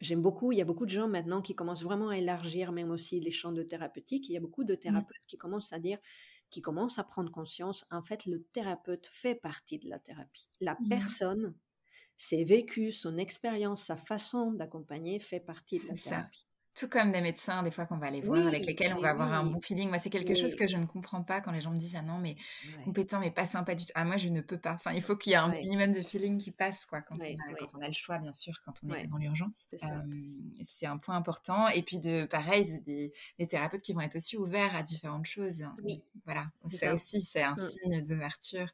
J'aime 0.00 0.22
beaucoup, 0.22 0.50
il 0.50 0.58
y 0.58 0.60
a 0.60 0.64
beaucoup 0.64 0.84
de 0.84 0.90
gens 0.90 1.08
maintenant 1.08 1.42
qui 1.42 1.54
commencent 1.54 1.84
vraiment 1.84 2.08
à 2.08 2.18
élargir 2.18 2.72
même 2.72 2.90
aussi 2.90 3.20
les 3.20 3.30
champs 3.30 3.52
de 3.52 3.62
thérapeutique. 3.62 4.28
Il 4.28 4.32
y 4.32 4.36
a 4.36 4.40
beaucoup 4.40 4.64
de 4.64 4.74
mmh. 4.74 4.78
thérapeutes 4.78 5.26
qui 5.28 5.38
commencent 5.38 5.72
à 5.72 5.78
dire, 5.78 5.98
qui 6.50 6.60
commencent 6.60 6.98
à 6.98 7.04
prendre 7.04 7.30
conscience, 7.30 7.86
en 7.90 8.02
fait, 8.02 8.26
le 8.26 8.42
thérapeute 8.42 9.06
fait 9.06 9.36
partie 9.36 9.78
de 9.78 9.88
la 9.88 10.00
thérapie. 10.00 10.48
La 10.60 10.74
mmh. 10.74 10.88
personne, 10.88 11.54
ses 12.16 12.42
vécus, 12.42 13.00
son 13.00 13.16
expérience, 13.16 13.84
sa 13.84 13.96
façon 13.96 14.52
d'accompagner 14.52 15.20
fait 15.20 15.40
partie 15.40 15.78
de 15.78 15.88
la 15.88 15.94
thérapie. 15.94 16.48
Tout 16.74 16.88
comme 16.88 17.12
des 17.12 17.20
médecins, 17.20 17.62
des 17.62 17.70
fois 17.70 17.84
qu'on 17.84 17.98
va 17.98 18.06
aller 18.06 18.22
voir, 18.22 18.46
avec 18.46 18.64
lesquels 18.64 18.94
on 18.94 19.00
va 19.00 19.10
avoir 19.10 19.32
un 19.32 19.44
bon 19.44 19.60
feeling. 19.60 19.88
Moi, 19.88 19.98
c'est 19.98 20.10
quelque 20.10 20.34
chose 20.34 20.54
que 20.54 20.66
je 20.66 20.76
ne 20.76 20.86
comprends 20.86 21.22
pas 21.22 21.40
quand 21.40 21.52
les 21.52 21.60
gens 21.60 21.70
me 21.70 21.76
disent 21.76 21.96
ah 21.96 22.02
non, 22.02 22.18
mais 22.18 22.36
compétent, 22.84 23.20
mais 23.20 23.30
pas 23.30 23.46
sympa 23.46 23.74
du 23.74 23.84
tout. 23.84 23.92
Ah 23.94 24.04
moi, 24.04 24.16
je 24.16 24.28
ne 24.28 24.40
peux 24.40 24.58
pas. 24.58 24.72
Enfin, 24.72 24.92
il 24.92 25.02
faut 25.02 25.16
qu'il 25.16 25.32
y 25.32 25.34
ait 25.34 25.38
un 25.38 25.48
minimum 25.48 25.92
de 25.92 26.00
feeling 26.00 26.38
qui 26.38 26.50
passe, 26.50 26.86
quoi, 26.86 27.02
quand, 27.02 27.16
on 27.16 27.24
a, 27.24 27.54
quand 27.58 27.74
on 27.76 27.82
a 27.82 27.86
le 27.86 27.92
choix, 27.92 28.18
bien 28.18 28.32
sûr, 28.32 28.62
quand 28.64 28.74
on 28.84 28.94
est 28.94 29.06
dans 29.06 29.18
l'urgence. 29.18 29.68
C'est 30.62 30.86
un 30.86 30.98
point 30.98 31.16
important. 31.16 31.68
Et 31.68 31.82
puis 31.82 31.98
de 31.98 32.24
pareil, 32.24 32.80
des, 32.86 33.12
thérapeutes 33.46 33.82
qui 33.82 33.92
vont 33.92 34.00
être 34.00 34.16
aussi 34.16 34.36
ouverts 34.36 34.74
à 34.74 34.82
différentes 34.82 35.26
choses. 35.26 35.62
Hein. 35.62 35.74
Oui. 35.84 36.02
Voilà. 36.24 36.50
Ça, 36.68 36.94
aussi, 36.94 37.20
c'est 37.20 37.42
un 37.42 37.52
mmh. 37.52 37.68
signe 37.68 38.00
d'ouverture 38.02 38.68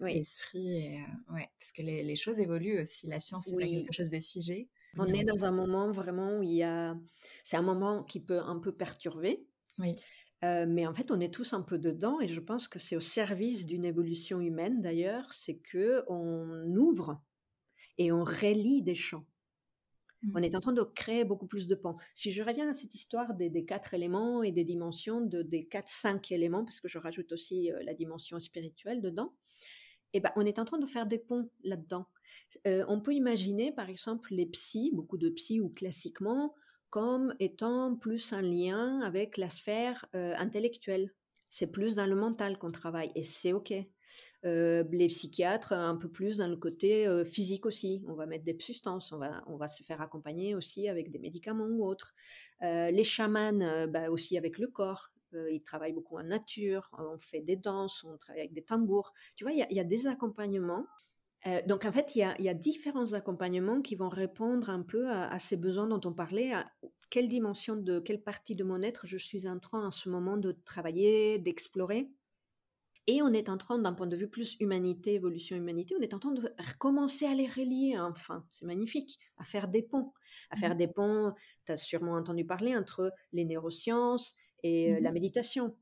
d'esprit. 0.00 0.78
Et, 0.78 1.00
euh, 1.00 1.34
ouais, 1.34 1.48
parce 1.58 1.72
que 1.72 1.82
les, 1.82 2.02
les, 2.02 2.16
choses 2.16 2.40
évoluent 2.40 2.80
aussi. 2.80 3.06
La 3.06 3.20
science, 3.20 3.44
c'est 3.46 3.56
pas 3.56 3.66
quelque 3.66 3.92
chose 3.92 4.10
de 4.10 4.20
figé. 4.20 4.68
On 4.98 5.06
est 5.06 5.24
dans 5.24 5.44
un 5.44 5.50
moment 5.50 5.90
vraiment 5.90 6.38
où 6.38 6.42
il 6.42 6.52
y 6.52 6.62
a. 6.62 6.96
C'est 7.42 7.56
un 7.56 7.62
moment 7.62 8.02
qui 8.04 8.20
peut 8.20 8.40
un 8.40 8.58
peu 8.58 8.72
perturber. 8.72 9.46
Oui. 9.78 9.96
Euh, 10.44 10.66
mais 10.68 10.86
en 10.86 10.92
fait, 10.92 11.10
on 11.10 11.20
est 11.20 11.32
tous 11.32 11.52
un 11.54 11.62
peu 11.62 11.78
dedans 11.78 12.20
et 12.20 12.28
je 12.28 12.40
pense 12.40 12.68
que 12.68 12.78
c'est 12.78 12.96
au 12.96 13.00
service 13.00 13.64
d'une 13.64 13.84
évolution 13.84 14.40
humaine 14.40 14.82
d'ailleurs, 14.82 15.32
c'est 15.32 15.56
que 15.56 16.04
on 16.08 16.76
ouvre 16.76 17.22
et 17.96 18.12
on 18.12 18.24
relie 18.24 18.82
des 18.82 18.94
champs. 18.94 19.24
On 20.34 20.42
est 20.42 20.52
mmh. 20.52 20.56
en 20.56 20.60
train 20.60 20.72
de 20.72 20.82
créer 20.82 21.24
beaucoup 21.24 21.46
plus 21.46 21.66
de 21.66 21.74
pans. 21.74 21.96
Si 22.14 22.30
je 22.30 22.42
reviens 22.42 22.70
à 22.70 22.74
cette 22.74 22.94
histoire 22.94 23.34
des, 23.34 23.64
quatre 23.64 23.94
éléments 23.94 24.42
et 24.42 24.52
des 24.52 24.64
dimensions, 24.64 25.20
de, 25.20 25.42
des 25.42 25.66
quatre, 25.66 25.88
cinq 25.88 26.32
éléments, 26.32 26.64
parce 26.64 26.80
que 26.80 26.88
je 26.88 26.98
rajoute 26.98 27.32
aussi 27.32 27.70
euh, 27.70 27.82
la 27.82 27.94
dimension 27.94 28.40
spirituelle 28.40 29.02
dedans, 29.02 29.34
eh 30.14 30.20
ben, 30.20 30.30
on 30.36 30.46
est 30.46 30.58
en 30.58 30.64
train 30.64 30.78
de 30.78 30.86
faire 30.86 31.06
des 31.06 31.18
ponts 31.18 31.50
là-dedans. 31.62 32.06
Euh, 32.66 32.84
on 32.88 33.00
peut 33.00 33.14
imaginer, 33.14 33.72
par 33.72 33.88
exemple, 33.88 34.34
les 34.34 34.46
psys, 34.46 34.90
beaucoup 34.92 35.18
de 35.18 35.28
psys 35.28 35.60
ou 35.60 35.68
classiquement, 35.68 36.54
comme 36.90 37.34
étant 37.40 37.96
plus 37.96 38.32
en 38.32 38.40
lien 38.40 39.00
avec 39.00 39.36
la 39.36 39.48
sphère 39.48 40.06
euh, 40.14 40.34
intellectuelle. 40.36 41.12
C'est 41.48 41.70
plus 41.70 41.94
dans 41.94 42.06
le 42.06 42.16
mental 42.16 42.58
qu'on 42.58 42.72
travaille 42.72 43.12
et 43.14 43.22
c'est 43.22 43.52
OK. 43.52 43.72
Euh, 44.44 44.84
les 44.90 45.06
psychiatres, 45.06 45.72
un 45.72 45.96
peu 45.96 46.08
plus 46.10 46.38
dans 46.38 46.48
le 46.48 46.56
côté 46.56 47.06
physique 47.24 47.64
aussi. 47.64 48.02
On 48.08 48.14
va 48.14 48.26
mettre 48.26 48.44
des 48.44 48.56
substances, 48.58 49.12
on 49.12 49.56
va, 49.56 49.68
se 49.68 49.82
faire 49.82 50.00
accompagner 50.00 50.54
aussi 50.54 50.88
avec 50.88 51.10
des 51.10 51.18
médicaments 51.18 51.66
ou 51.66 51.86
autres. 51.86 52.14
les 52.60 53.04
chamans, 53.04 53.86
bah, 53.88 54.10
aussi 54.10 54.36
avec 54.36 54.58
le 54.58 54.66
corps. 54.66 55.12
ils 55.32 55.62
travaillent 55.62 55.92
beaucoup 55.92 56.18
en 56.18 56.24
nature, 56.24 56.90
on 56.98 57.18
fait 57.18 57.40
des 57.40 57.56
danses, 57.56 58.02
on 58.04 58.16
travaille 58.18 58.42
avec 58.42 58.52
des 58.52 58.64
tambours. 58.64 59.12
Tu 59.36 59.44
vois, 59.44 59.52
il 59.52 59.66
y, 59.70 59.80
a 59.80 59.84
des 59.84 60.06
accompagnements 60.08 60.86
euh, 61.46 61.60
donc 61.66 61.84
en 61.84 61.92
fait, 61.92 62.16
il 62.16 62.20
y, 62.38 62.48
a, 62.48 62.54
différents 62.54 63.12
accompagnements 63.12 63.82
qui 63.82 63.96
vont 63.96 64.08
répondre 64.08 64.70
un 64.70 64.82
peu 64.82 65.10
à, 65.10 65.38
ces 65.38 65.56
besoins 65.56 65.86
dont 65.86 66.00
on 66.08 66.12
parlait, 66.12 66.54
à 66.54 66.64
quelle 67.10 67.28
dimension 67.28 67.76
de 67.76 68.00
quelle 68.00 68.22
partie 68.22 68.56
de 68.56 68.64
mon 68.64 68.80
être 68.80 69.06
je 69.06 69.18
suis 69.18 69.46
en 69.46 69.58
train 69.58 69.86
en 69.86 69.90
ce 69.90 70.08
moment 70.08 70.36
de 70.36 70.52
travailler, 70.64 71.38
d'explorer. 71.38 72.10
Et 73.06 73.20
on 73.20 73.34
est 73.34 73.50
en 73.50 73.58
train, 73.58 73.78
d'un 73.78 73.92
point 73.92 74.06
de 74.06 74.16
vue 74.16 74.28
plus 74.28 74.56
humanité, 74.60 75.14
évolution 75.14 75.54
humanité, 75.56 75.94
on 75.98 76.02
est 76.02 76.14
en 76.14 76.18
train 76.18 76.32
de 76.32 76.50
commencer 76.78 77.26
à 77.26 77.34
les 77.34 77.46
relier 77.46 77.98
enfin. 77.98 78.46
C'est 78.48 78.64
magnifique, 78.64 79.18
à 79.36 79.44
faire 79.44 79.68
des 79.68 79.82
ponts. 79.82 80.14
À 80.50 80.56
faire 80.56 80.74
mmh. 80.74 80.78
des 80.78 80.88
ponts, 80.88 81.34
tu 81.66 81.72
as 81.72 81.76
sûrement 81.76 82.14
entendu 82.14 82.46
parler, 82.46 82.74
entre 82.74 83.12
les 83.32 83.44
neurosciences 83.44 84.34
et 84.62 84.98
la 85.00 85.10
mmh 85.10 85.14
méditation. 85.14 85.76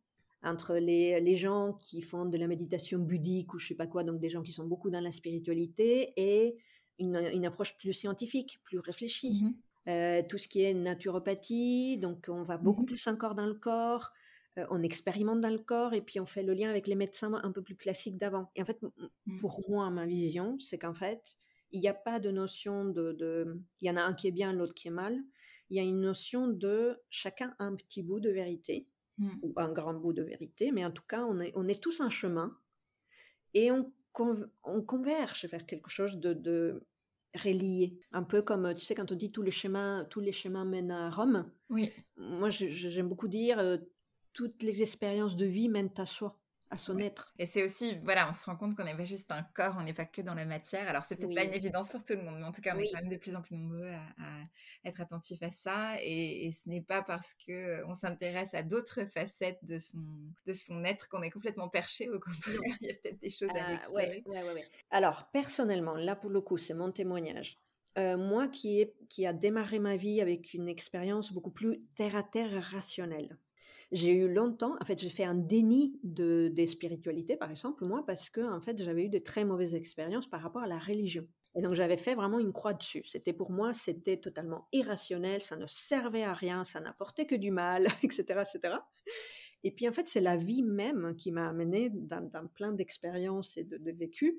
Entre 0.45 0.75
les, 0.75 1.21
les, 1.21 1.37
gens 1.37 1.75
qui 1.75 2.03
font 2.03 2.25
de 2.25 2.37
la 2.37 2.49
méditation 2.49 2.99
bouddhique 2.99 3.55
ou 3.55 3.59
je 3.59 3.69
sais 3.69 3.75
pas 3.77 3.87
quoi, 3.87 4.03
donc 4.03 4.19
des 4.19 4.29
gens 4.29 4.43
qui 4.43 4.51
sont 4.51 4.67
beaucoup 4.67 4.91
dans 4.91 5.01
la 5.01 5.13
spiritualité, 5.13 6.13
et 6.17 6.57
une, 6.99 7.17
une 7.33 7.47
approche 7.47 7.77
plus 7.77 7.93
scientifique, 7.93 8.61
plus 8.65 8.81
réfléchie. 8.81 9.43
Mmh 9.43 9.53
euh, 9.89 10.23
tout 10.29 10.39
ce 10.39 10.47
qui 10.47 10.63
est 10.63 10.75
naturopathie, 10.75 11.99
donc 12.01 12.27
on 12.29 12.45
va 12.45 12.57
beaucoup 12.57 12.85
plus 12.85 13.05
encore 13.09 13.35
dans 13.35 13.47
le 13.47 13.55
corps. 13.55 14.13
Euh, 14.59 14.67
on 14.71 14.83
expérimente 14.83 15.41
dans 15.41 15.51
le 15.51 15.59
corps 15.59 15.93
et 15.95 16.03
puis 16.03 16.21
on 16.21 16.27
fait 16.27 16.43
le 16.43 16.55
lien 16.55 16.71
avec 16.71 16.87
les 16.87 16.95
médecins 16.95 17.33
un 17.43 17.51
peu 17.51 17.63
plus 17.63 17.75
classiques 17.75 18.19
d'avant. 18.19 18.51
Et 18.55 18.63
en 18.63 18.65
fait, 18.65 18.81
mmh. 18.83 19.39
pour 19.39 19.69
moi, 19.69 19.91
ma 19.91 20.07
vision, 20.07 20.57
c'est 20.61 20.79
qu'en 20.79 20.95
fait, 20.95 21.37
il 21.73 21.81
n'y 21.81 21.89
a 21.89 21.95
pas 21.95 22.21
de 22.21 22.31
notion 22.31 22.85
de, 22.85 23.61
Il 23.81 23.89
y 23.89 23.91
en 23.91 23.97
a 23.97 24.03
un 24.03 24.15
qui 24.15 24.29
est 24.29 24.33
bien, 24.33 24.53
l'autre 24.53 24.75
qui 24.75 24.89
est 24.89 24.93
mal. 24.93 25.19
Il 25.71 25.77
y 25.77 25.81
a 25.81 25.83
une 25.83 26.01
notion 26.01 26.47
de 26.47 27.01
chacun 27.09 27.55
un 27.59 27.75
petit 27.75 28.03
bout 28.03 28.21
de 28.21 28.31
vérité 28.31 28.87
mmh. 29.19 29.31
ou 29.43 29.53
un 29.57 29.73
grand 29.73 29.95
bout 29.95 30.13
de 30.13 30.23
vérité, 30.23 30.73
mais 30.73 30.85
en 30.85 30.91
tout 30.91 31.05
cas, 31.09 31.25
on 31.25 31.41
est, 31.41 31.53
on 31.55 31.69
est 31.69 31.83
tous 31.83 32.01
un 32.01 32.11
chemin 32.11 32.57
et 33.55 33.71
on, 33.71 33.93
on 34.65 34.83
converge 34.83 35.47
vers 35.47 35.67
quelque 35.67 35.91
chose 35.91 36.17
de, 36.19 36.33
de 36.33 36.85
relié. 37.35 37.99
Un 38.13 38.23
peu 38.23 38.43
comme, 38.43 38.75
tu 38.75 38.85
sais, 38.85 38.95
quand 38.95 39.11
on 39.13 39.17
dit 39.17 39.33
tous 39.33 39.43
les 39.43 39.51
chemins, 39.51 40.07
tous 40.11 40.21
les 40.21 40.33
chemins 40.33 40.65
mènent 40.65 40.91
à 40.91 41.11
Rome. 41.11 41.51
Oui. 41.71 41.91
Moi, 42.17 42.51
j'aime 42.51 43.09
beaucoup 43.09 43.29
dire, 43.29 43.59
euh, 43.59 43.79
toutes 44.33 44.63
les 44.63 44.83
expériences 44.83 45.37
de 45.37 45.47
vie 45.47 45.69
mènent 45.69 45.95
à 45.97 46.07
soi 46.07 46.42
à 46.73 46.77
son 46.77 46.99
être. 46.99 47.35
Et 47.39 47.45
c'est 47.45 47.63
aussi, 47.63 47.99
voilà, 48.03 48.29
on 48.31 48.33
se 48.33 48.47
rend 48.47 48.57
compte 48.57 48.75
qu'on 48.75 48.85
n'est 48.85 48.97
pas 48.97 49.05
juste 49.05 49.31
un 49.31 49.43
corps, 49.43 49.77
on 49.79 49.83
n'est 49.83 49.93
pas 49.93 50.07
que 50.07 50.23
dans 50.23 50.35
la 50.35 50.47
matière. 50.47 50.89
Alors, 50.89 51.05
c'est 51.05 51.17
peut-être 51.17 51.35
pas 51.35 51.45
une 51.45 51.53
évidence 51.53 51.91
pour 51.91 52.03
tout 52.03 52.15
le 52.15 52.23
monde, 52.23 52.39
mais 52.39 52.47
en 52.47 52.53
tout 52.53 52.63
cas, 52.63 52.75
on 52.75 52.79
est 52.79 52.91
quand 52.91 53.01
même 53.03 53.11
de 53.11 53.17
plus 53.17 53.37
en 53.37 53.43
plus 53.43 53.57
nombreux 53.57 53.91
à, 53.91 54.87
être 54.87 55.03
attentifs 55.03 55.43
à 55.43 55.51
ça. 55.51 55.97
Et, 56.03 56.51
ce 56.51 56.69
n'est 56.69 56.81
pas 56.81 57.03
parce 57.03 57.35
que 57.35 57.85
on 57.87 57.95
s'intéresse 57.95 58.55
à 58.55 58.63
d'autres 58.63 59.05
facettes 59.05 59.63
de 59.65 59.79
son, 59.79 59.99
de 60.47 60.53
son 60.55 60.83
être 60.85 61.09
qu'on 61.09 61.23
est 61.23 61.31
complètement 61.31 61.69
perché. 61.69 62.09
Au 62.09 62.19
contraire, 62.19 62.57
il 62.81 62.87
y 62.87 62.91
a 62.91 62.95
peut-être 62.95 63.21
des 63.21 63.31
choses 63.31 63.51
à 63.51 63.67
ah, 63.67 63.75
explorer. 63.75 64.25
Alors, 64.91 65.29
personnellement, 65.31 65.97
là, 65.97 66.17
pour 66.17 66.31
le 66.31 66.41
coup, 66.41 66.57
c'est 66.57 66.75
mon 66.75 66.91
témoignage. 66.91 67.59
Euh, 67.99 68.17
moi 68.17 68.49
qui, 68.49 68.81
ai, 68.81 68.95
qui 69.11 69.27
a 69.27 69.35
démarré 69.35 69.79
ma 69.79 69.97
vie 69.97 70.23
avec 70.23 70.55
une 70.55 70.69
expérience 70.69 71.33
beaucoup 71.35 71.51
plus 71.51 71.83
terre 71.95 72.17
à 72.17 72.23
terre 72.23 72.63
rationnelle. 72.71 73.37
J'ai 73.93 74.13
eu 74.13 74.33
longtemps, 74.33 74.75
en 74.81 74.85
fait, 74.85 74.99
j'ai 74.99 75.11
fait 75.11 75.25
un 75.25 75.35
déni 75.35 76.01
de, 76.03 76.51
des 76.53 76.67
spiritualités, 76.67 77.37
par 77.37 77.51
exemple, 77.51 77.85
moi, 77.85 78.05
parce 78.07 78.31
que, 78.31 78.41
en 78.41 78.61
fait, 78.61 78.83
j'avais 78.83 79.05
eu 79.05 79.09
de 79.11 79.19
très 79.19 79.45
mauvaises 79.45 79.75
expériences 79.75 80.27
par 80.27 80.41
rapport 80.41 80.63
à 80.63 80.67
la 80.67 80.79
religion. 80.79 81.27
Et 81.55 81.61
donc, 81.61 81.75
j'avais 81.75 81.99
fait 81.99 82.15
vraiment 82.15 82.39
une 82.39 82.53
croix 82.53 82.73
dessus. 82.73 83.05
C'était 83.07 83.35
pour 83.35 83.51
moi, 83.51 83.75
c'était 83.75 84.17
totalement 84.17 84.67
irrationnel, 84.73 85.43
ça 85.43 85.57
ne 85.57 85.67
servait 85.67 86.25
à 86.25 86.33
rien, 86.33 86.65
ça 86.65 86.81
n'apportait 86.81 87.27
que 87.27 87.35
du 87.35 87.51
mal, 87.51 87.87
etc., 88.03 88.23
etc. 88.41 88.79
Et 89.63 89.71
puis, 89.71 89.87
en 89.87 89.93
fait, 89.93 90.09
c'est 90.09 90.23
la 90.23 90.39
vie 90.39 90.63
même 90.63 91.15
qui 91.17 91.31
m'a 91.31 91.47
amené 91.47 91.91
dans, 91.93 92.49
plein 92.55 92.73
d'expériences 92.73 93.59
et 93.59 93.65
de, 93.65 93.77
de 93.77 93.93
vécus 93.93 94.35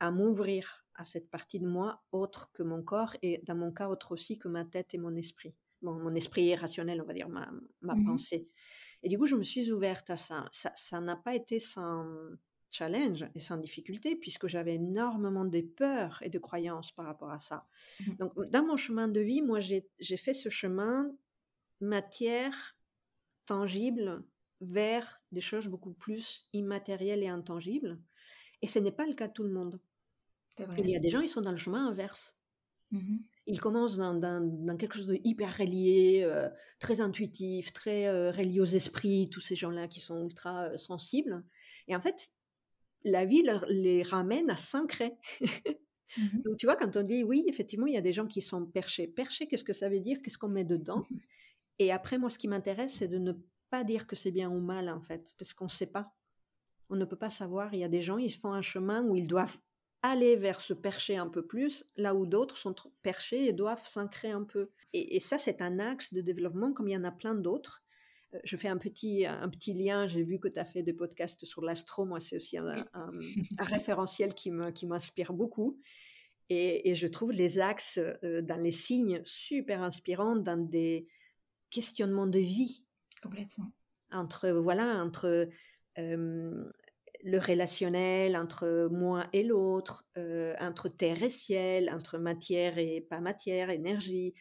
à 0.00 0.10
m'ouvrir 0.10 0.84
à 0.94 1.04
cette 1.04 1.30
partie 1.30 1.60
de 1.60 1.66
moi 1.66 2.02
autre 2.12 2.50
que 2.52 2.62
mon 2.62 2.82
corps 2.82 3.16
et 3.22 3.40
dans 3.46 3.54
mon 3.54 3.72
cas 3.72 3.88
autre 3.88 4.12
aussi 4.12 4.38
que 4.38 4.48
ma 4.48 4.64
tête 4.64 4.94
et 4.94 4.98
mon 4.98 5.14
esprit. 5.14 5.54
Bon, 5.82 5.94
mon 5.94 6.14
esprit 6.14 6.42
irrationnel, 6.42 7.00
on 7.00 7.06
va 7.06 7.14
dire, 7.14 7.28
ma, 7.28 7.50
ma 7.80 7.94
mmh 7.94 8.04
pensée. 8.04 8.48
Et 9.02 9.08
du 9.08 9.18
coup, 9.18 9.26
je 9.26 9.36
me 9.36 9.42
suis 9.42 9.72
ouverte 9.72 10.10
à 10.10 10.16
ça. 10.16 10.48
Ça 10.52 11.00
n'a 11.00 11.16
pas 11.16 11.34
été 11.34 11.58
sans 11.58 12.06
challenge 12.70 13.26
et 13.34 13.40
sans 13.40 13.56
difficulté, 13.56 14.16
puisque 14.16 14.46
j'avais 14.46 14.74
énormément 14.74 15.44
de 15.44 15.60
peurs 15.60 16.22
et 16.22 16.30
de 16.30 16.38
croyances 16.38 16.92
par 16.92 17.06
rapport 17.06 17.30
à 17.30 17.40
ça. 17.40 17.66
Mmh 18.00 18.14
Donc, 18.18 18.50
dans 18.50 18.64
mon 18.64 18.76
chemin 18.76 19.08
de 19.08 19.20
vie, 19.20 19.42
moi, 19.42 19.60
j'ai 19.60 20.16
fait 20.16 20.34
ce 20.34 20.48
chemin 20.48 21.10
matière 21.80 22.76
tangible 23.46 24.22
vers 24.60 25.22
des 25.32 25.40
choses 25.40 25.68
beaucoup 25.68 25.92
plus 25.92 26.48
immatérielles 26.52 27.22
et 27.22 27.28
intangibles. 27.28 27.98
Et 28.62 28.66
ce 28.66 28.78
n'est 28.78 28.92
pas 28.92 29.06
le 29.06 29.14
cas 29.14 29.28
de 29.28 29.32
tout 29.32 29.42
le 29.42 29.52
monde. 29.52 29.80
Il 30.76 30.90
y 30.90 30.96
a 30.96 31.00
des 31.00 31.08
gens, 31.08 31.20
ils 31.20 31.28
sont 31.28 31.40
dans 31.40 31.50
le 31.50 31.56
chemin 31.56 31.88
inverse. 31.88 32.36
Mmh 32.90 33.16
ils 33.50 33.60
commencent 33.60 33.96
dans, 33.96 34.76
quelque 34.78 34.94
chose 34.94 35.08
de 35.08 35.18
hyper 35.24 35.56
relié, 35.56 36.22
euh, 36.24 36.48
très 36.78 37.00
intuitif, 37.00 37.72
très 37.72 38.06
euh, 38.06 38.30
relié 38.30 38.60
aux 38.60 38.64
esprits, 38.64 39.28
tous 39.28 39.40
ces 39.40 39.56
gens-là 39.56 39.88
qui 39.88 40.00
sont 40.00 40.22
ultra 40.22 40.66
euh, 40.66 40.76
sensibles. 40.76 41.42
Et 41.88 41.96
en 41.96 42.00
fait, 42.00 42.30
la 43.04 43.24
vie 43.24 43.42
les 43.68 44.02
ramène 44.02 44.50
à 44.50 44.56
s'ancrer. 44.56 45.12
Mmh 46.16 46.42
Donc 46.44 46.56
tu 46.56 46.66
vois, 46.66 46.74
quand 46.74 46.96
on 46.96 47.02
dit 47.02 47.22
oui, 47.22 47.44
effectivement, 47.46 47.86
il 47.86 47.94
y 47.94 47.96
a 47.96 48.00
des 48.00 48.12
gens 48.12 48.26
qui 48.26 48.40
sont 48.40 48.66
perchés. 48.66 49.06
Perchés, 49.06 49.46
qu'est-ce 49.46 49.64
que 49.64 49.72
ça 49.72 49.88
veut 49.88 50.00
dire? 50.00 50.18
Qu'est-ce 50.22 50.38
qu'on 50.38 50.48
met 50.48 50.64
dedans? 50.64 51.06
Et 51.78 51.92
après, 51.92 52.18
moi, 52.18 52.30
ce 52.30 52.38
qui 52.38 52.48
m'intéresse, 52.48 52.94
c'est 52.94 53.08
de 53.08 53.18
ne 53.18 53.32
pas 53.70 53.84
dire 53.84 54.06
que 54.06 54.16
c'est 54.16 54.32
bien 54.32 54.50
ou 54.50 54.60
mal, 54.60 54.88
en 54.88 55.00
fait, 55.00 55.34
parce 55.38 55.54
qu'on 55.54 55.66
ne 55.66 55.70
sait 55.70 55.86
pas. 55.86 56.12
On 56.88 56.96
ne 56.96 57.04
peut 57.04 57.16
pas 57.16 57.30
savoir. 57.30 57.72
Il 57.74 57.80
y 57.80 57.84
a 57.84 57.88
des 57.88 58.02
gens, 58.02 58.18
ils 58.18 58.32
font 58.32 58.52
un 58.52 58.60
chemin 58.60 59.04
où 59.04 59.14
ils 59.14 59.28
doivent 59.28 59.58
aller 60.02 60.36
vers 60.36 60.60
se 60.60 60.72
percher 60.72 61.16
un 61.16 61.28
peu 61.28 61.46
plus, 61.46 61.84
là 61.96 62.14
où 62.14 62.26
d'autres 62.26 62.56
sont 62.56 62.74
perchés 63.02 63.46
et 63.46 63.52
doivent 63.52 63.86
s'ancrer 63.86 64.30
un 64.30 64.44
peu. 64.44 64.70
Et, 64.92 65.20
ça, 65.20 65.38
c'est 65.38 65.60
un 65.62 65.78
axe 65.78 66.12
de 66.12 66.20
développement 66.20 66.72
comme 66.72 66.88
il 66.88 66.92
y 66.92 66.96
en 66.96 67.04
a 67.04 67.12
plein 67.12 67.34
d'autres. 67.34 67.82
Euh, 68.34 68.38
je 68.44 68.56
fais 68.56 68.68
un 68.68 68.78
petit, 68.78 69.26
un 69.26 69.48
petit 69.48 69.74
lien, 69.74 70.06
j'ai 70.06 70.22
vu 70.22 70.38
que 70.38 70.48
tu 70.48 70.58
as 70.58 70.64
fait 70.64 70.82
des 70.82 70.94
podcasts 70.94 71.44
sur 71.44 71.62
l'astro, 71.62 72.04
moi 72.04 72.20
c'est 72.20 72.36
aussi 72.36 72.56
un, 72.58 72.74
référentiel 73.58 74.34
qui 74.34 74.50
m'inspire 74.50 75.32
beaucoup. 75.32 75.78
Et, 76.50 76.96
je 76.96 77.06
trouve 77.06 77.30
les 77.30 77.60
axes 77.60 78.00
euh, 78.24 78.42
dans 78.42 78.60
les 78.60 78.72
signes 78.72 79.22
super 79.24 79.82
inspirants 79.82 80.34
dans 80.34 80.58
des 80.58 81.06
questionnements 81.70 82.26
de 82.26 82.40
vie. 82.40 82.84
Complètement. 83.22 83.70
Entre, 84.10 84.50
voilà, 84.50 85.00
entre 85.00 85.48
euh, 85.98 86.72
le 87.22 87.38
relationnel 87.38 88.36
entre 88.36 88.88
moi 88.90 89.26
et 89.32 89.42
l'autre, 89.42 90.04
euh, 90.16 90.54
entre 90.60 90.88
terre 90.88 91.22
et 91.22 91.30
ciel, 91.30 91.90
entre 91.90 92.18
matière 92.18 92.78
et 92.78 93.00
pas 93.00 93.20
matière, 93.20 93.70
énergie. 93.70 94.34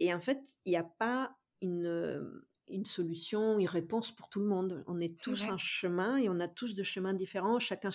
Et 0.00 0.12
en 0.12 0.20
fait, 0.20 0.40
il 0.64 0.70
n'y 0.70 0.76
a 0.76 0.84
pas 0.84 1.36
une, 1.60 1.86
euh, 1.86 2.46
une 2.68 2.84
solution, 2.84 3.58
une 3.58 3.66
réponse 3.66 4.12
pour 4.12 4.28
tout 4.28 4.40
le 4.40 4.46
monde. 4.46 4.84
On 4.86 4.98
est 4.98 5.18
tous 5.18 5.48
un 5.48 5.56
chemin 5.56 6.16
et 6.16 6.28
on 6.28 6.40
a 6.40 6.48
tous 6.48 6.74
des 6.74 6.84
chemins 6.84 7.14
différents, 7.14 7.58
chacun, 7.58 7.90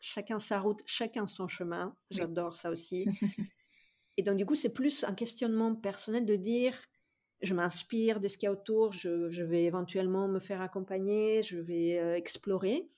chacun 0.00 0.38
sa 0.38 0.60
route, 0.60 0.82
chacun 0.86 1.26
son 1.26 1.48
chemin. 1.48 1.96
J'adore 2.10 2.54
ça 2.54 2.70
aussi. 2.70 3.06
et 4.16 4.22
donc, 4.22 4.36
du 4.36 4.46
coup, 4.46 4.54
c'est 4.54 4.72
plus 4.72 5.04
un 5.04 5.14
questionnement 5.14 5.74
personnel 5.74 6.24
de 6.24 6.36
dire 6.36 6.74
je 7.42 7.52
m'inspire 7.52 8.20
de 8.20 8.28
ce 8.28 8.38
qu'il 8.38 8.46
y 8.46 8.48
a 8.48 8.52
autour, 8.52 8.92
je, 8.92 9.28
je, 9.28 9.44
vais 9.44 9.64
éventuellement 9.64 10.28
me 10.28 10.38
faire 10.38 10.62
accompagner, 10.62 11.42
je 11.42 11.58
vais 11.58 11.98
euh, 11.98 12.16
explorer 12.16 12.88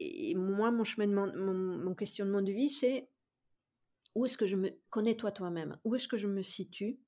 et 0.00 0.34
moi, 0.34 0.70
mon 0.70 0.84
chemin, 0.84 1.06
mon, 1.06 1.94
questionnement 1.94 2.42
de 2.42 2.52
vie, 2.52 2.70
c'est 2.70 3.10
où 4.14 4.24
est-ce 4.24 4.38
que 4.38 4.46
je 4.46 4.56
me 4.56 4.70
connais 4.90 5.16
toi 5.16 5.32
toi-même? 5.32 5.78
Où 5.84 5.94
est-ce 5.94 6.08
que 6.08 6.16
je 6.16 6.26
me 6.26 6.42
situe? 6.42 7.00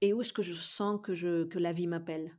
Et 0.00 0.12
où 0.12 0.20
est-ce 0.20 0.32
que 0.32 0.42
je 0.42 0.54
sens 0.54 1.00
que, 1.02 1.14
je, 1.14 1.44
que 1.44 1.58
la 1.58 1.72
vie 1.72 1.86
m'appelle? 1.86 2.38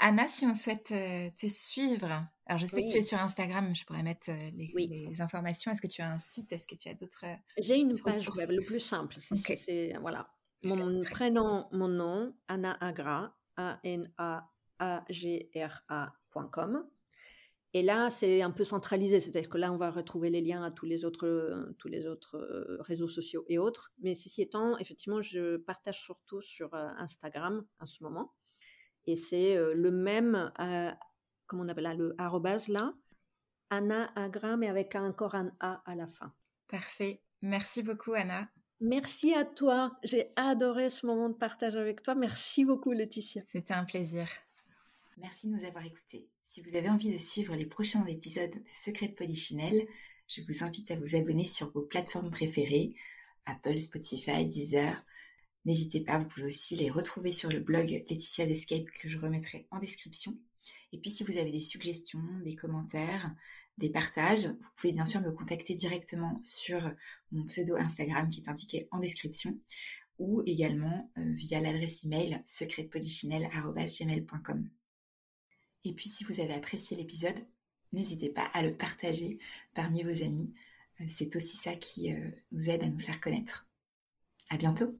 Anna, 0.00 0.28
si 0.28 0.46
on 0.46 0.54
souhaite 0.54 0.92
euh, 0.92 1.30
te 1.36 1.46
suivre, 1.46 2.26
alors 2.46 2.58
je 2.58 2.66
sais 2.66 2.82
que 2.82 2.90
tu 2.90 2.98
es 2.98 3.02
sur 3.02 3.18
Instagram, 3.18 3.74
je 3.74 3.84
pourrais 3.84 4.02
mettre 4.02 4.30
euh, 4.30 4.50
les, 4.54 5.20
informations. 5.20 5.70
Est-ce 5.70 5.80
que 5.80 5.86
tu 5.86 6.02
as 6.02 6.10
un 6.10 6.18
site? 6.18 6.52
Est-ce 6.52 6.66
que 6.66 6.74
tu 6.74 6.88
as 6.88 6.94
d'autres 6.94 7.24
J'ai 7.58 7.78
une 7.78 7.98
page 8.00 8.28
web, 8.28 8.50
le 8.50 8.64
plus 8.64 8.80
simple. 8.80 9.16
C'est 9.20 9.92
voilà, 10.00 10.28
mon 10.64 11.00
prénom, 11.00 11.66
mon 11.72 11.88
nom, 11.88 12.34
Anna 12.48 12.76
Agra, 12.80 13.36
A-N-A-A-G-R-A.com. 13.56 14.44
Et 17.76 17.82
là, 17.82 18.08
c'est 18.08 18.40
un 18.40 18.52
peu 18.52 18.62
centralisé, 18.62 19.18
c'est-à-dire 19.18 19.50
que 19.50 19.58
là, 19.58 19.72
on 19.72 19.76
va 19.76 19.90
retrouver 19.90 20.30
les 20.30 20.40
liens 20.40 20.62
à 20.62 20.70
tous 20.70 20.86
les 20.86 21.04
autres, 21.04 21.26
euh, 21.26 21.74
tous 21.76 21.88
les 21.88 22.06
autres 22.06 22.36
euh, 22.36 22.76
réseaux 22.80 23.08
sociaux 23.08 23.44
et 23.48 23.58
autres. 23.58 23.92
Mais 23.98 24.14
ceci 24.14 24.42
étant, 24.42 24.78
effectivement, 24.78 25.20
je 25.20 25.56
partage 25.56 26.00
surtout 26.00 26.40
sur 26.40 26.72
euh, 26.72 26.86
Instagram 26.98 27.66
en 27.80 27.84
ce 27.84 28.00
moment. 28.04 28.32
Et 29.06 29.16
c'est 29.16 29.56
le 29.56 29.90
même, 29.90 30.50
comment 31.46 31.64
on 31.64 31.68
appelle 31.68 31.84
là, 31.84 31.92
le 31.92 32.14
arrobase 32.16 32.68
là, 32.68 32.94
Anna 33.68 34.10
Agra, 34.16 34.56
mais 34.56 34.68
avec 34.68 34.94
encore 34.94 35.34
un 35.34 35.52
A 35.60 35.82
à 35.84 35.94
la 35.94 36.06
fin. 36.06 36.32
Parfait. 36.68 37.20
Merci 37.42 37.82
beaucoup, 37.82 38.14
Anna. 38.14 38.48
Merci 38.80 39.34
à 39.34 39.44
toi. 39.44 39.98
J'ai 40.04 40.32
adoré 40.36 40.88
ce 40.88 41.04
moment 41.04 41.28
de 41.28 41.34
partage 41.34 41.76
avec 41.76 42.02
toi. 42.02 42.14
Merci 42.14 42.64
beaucoup, 42.64 42.92
Laetitia. 42.92 43.42
C'était 43.46 43.74
un 43.74 43.84
plaisir. 43.84 44.26
Merci 45.18 45.48
de 45.48 45.56
nous 45.56 45.64
avoir 45.64 45.86
écoutés. 45.86 46.28
Si 46.42 46.60
vous 46.60 46.76
avez 46.76 46.88
envie 46.88 47.10
de 47.10 47.18
suivre 47.18 47.54
les 47.54 47.66
prochains 47.66 48.04
épisodes 48.06 48.50
de 48.50 48.62
Secret 48.66 49.08
de 49.08 49.14
Polichinelle, 49.14 49.86
je 50.28 50.42
vous 50.42 50.64
invite 50.64 50.90
à 50.90 50.96
vous 50.96 51.14
abonner 51.14 51.44
sur 51.44 51.70
vos 51.72 51.82
plateformes 51.82 52.30
préférées, 52.30 52.94
Apple, 53.44 53.80
Spotify, 53.80 54.44
Deezer. 54.44 55.04
N'hésitez 55.64 56.00
pas, 56.00 56.18
vous 56.18 56.28
pouvez 56.28 56.46
aussi 56.46 56.76
les 56.76 56.90
retrouver 56.90 57.32
sur 57.32 57.48
le 57.48 57.60
blog 57.60 58.04
Laetitia 58.08 58.46
d'Escape 58.46 58.86
que 59.00 59.08
je 59.08 59.18
remettrai 59.18 59.66
en 59.70 59.78
description. 59.78 60.36
Et 60.92 60.98
puis 60.98 61.10
si 61.10 61.24
vous 61.24 61.36
avez 61.36 61.50
des 61.50 61.60
suggestions, 61.60 62.22
des 62.44 62.56
commentaires, 62.56 63.34
des 63.78 63.90
partages. 63.90 64.46
Vous 64.46 64.68
pouvez 64.76 64.92
bien 64.92 65.06
sûr 65.06 65.20
me 65.20 65.32
contacter 65.32 65.74
directement 65.74 66.38
sur 66.42 66.92
mon 67.32 67.44
pseudo 67.46 67.76
Instagram 67.76 68.28
qui 68.28 68.40
est 68.40 68.48
indiqué 68.48 68.88
en 68.90 69.00
description 69.00 69.58
ou 70.18 70.42
également 70.46 71.10
euh, 71.18 71.32
via 71.34 71.60
l'adresse 71.60 72.04
email 72.04 72.40
secretpolichinelle.com. 72.44 74.68
Et 75.84 75.92
puis 75.92 76.08
si 76.08 76.24
vous 76.24 76.40
avez 76.40 76.54
apprécié 76.54 76.96
l'épisode, 76.96 77.38
n'hésitez 77.92 78.30
pas 78.30 78.48
à 78.52 78.62
le 78.62 78.76
partager 78.76 79.38
parmi 79.74 80.02
vos 80.02 80.22
amis. 80.22 80.54
Euh, 81.00 81.04
c'est 81.08 81.36
aussi 81.36 81.56
ça 81.56 81.74
qui 81.74 82.12
nous 82.52 82.70
aide 82.70 82.82
à 82.82 82.88
nous 82.88 82.98
faire 82.98 83.20
connaître. 83.20 83.68
À 84.50 84.56
bientôt! 84.56 84.98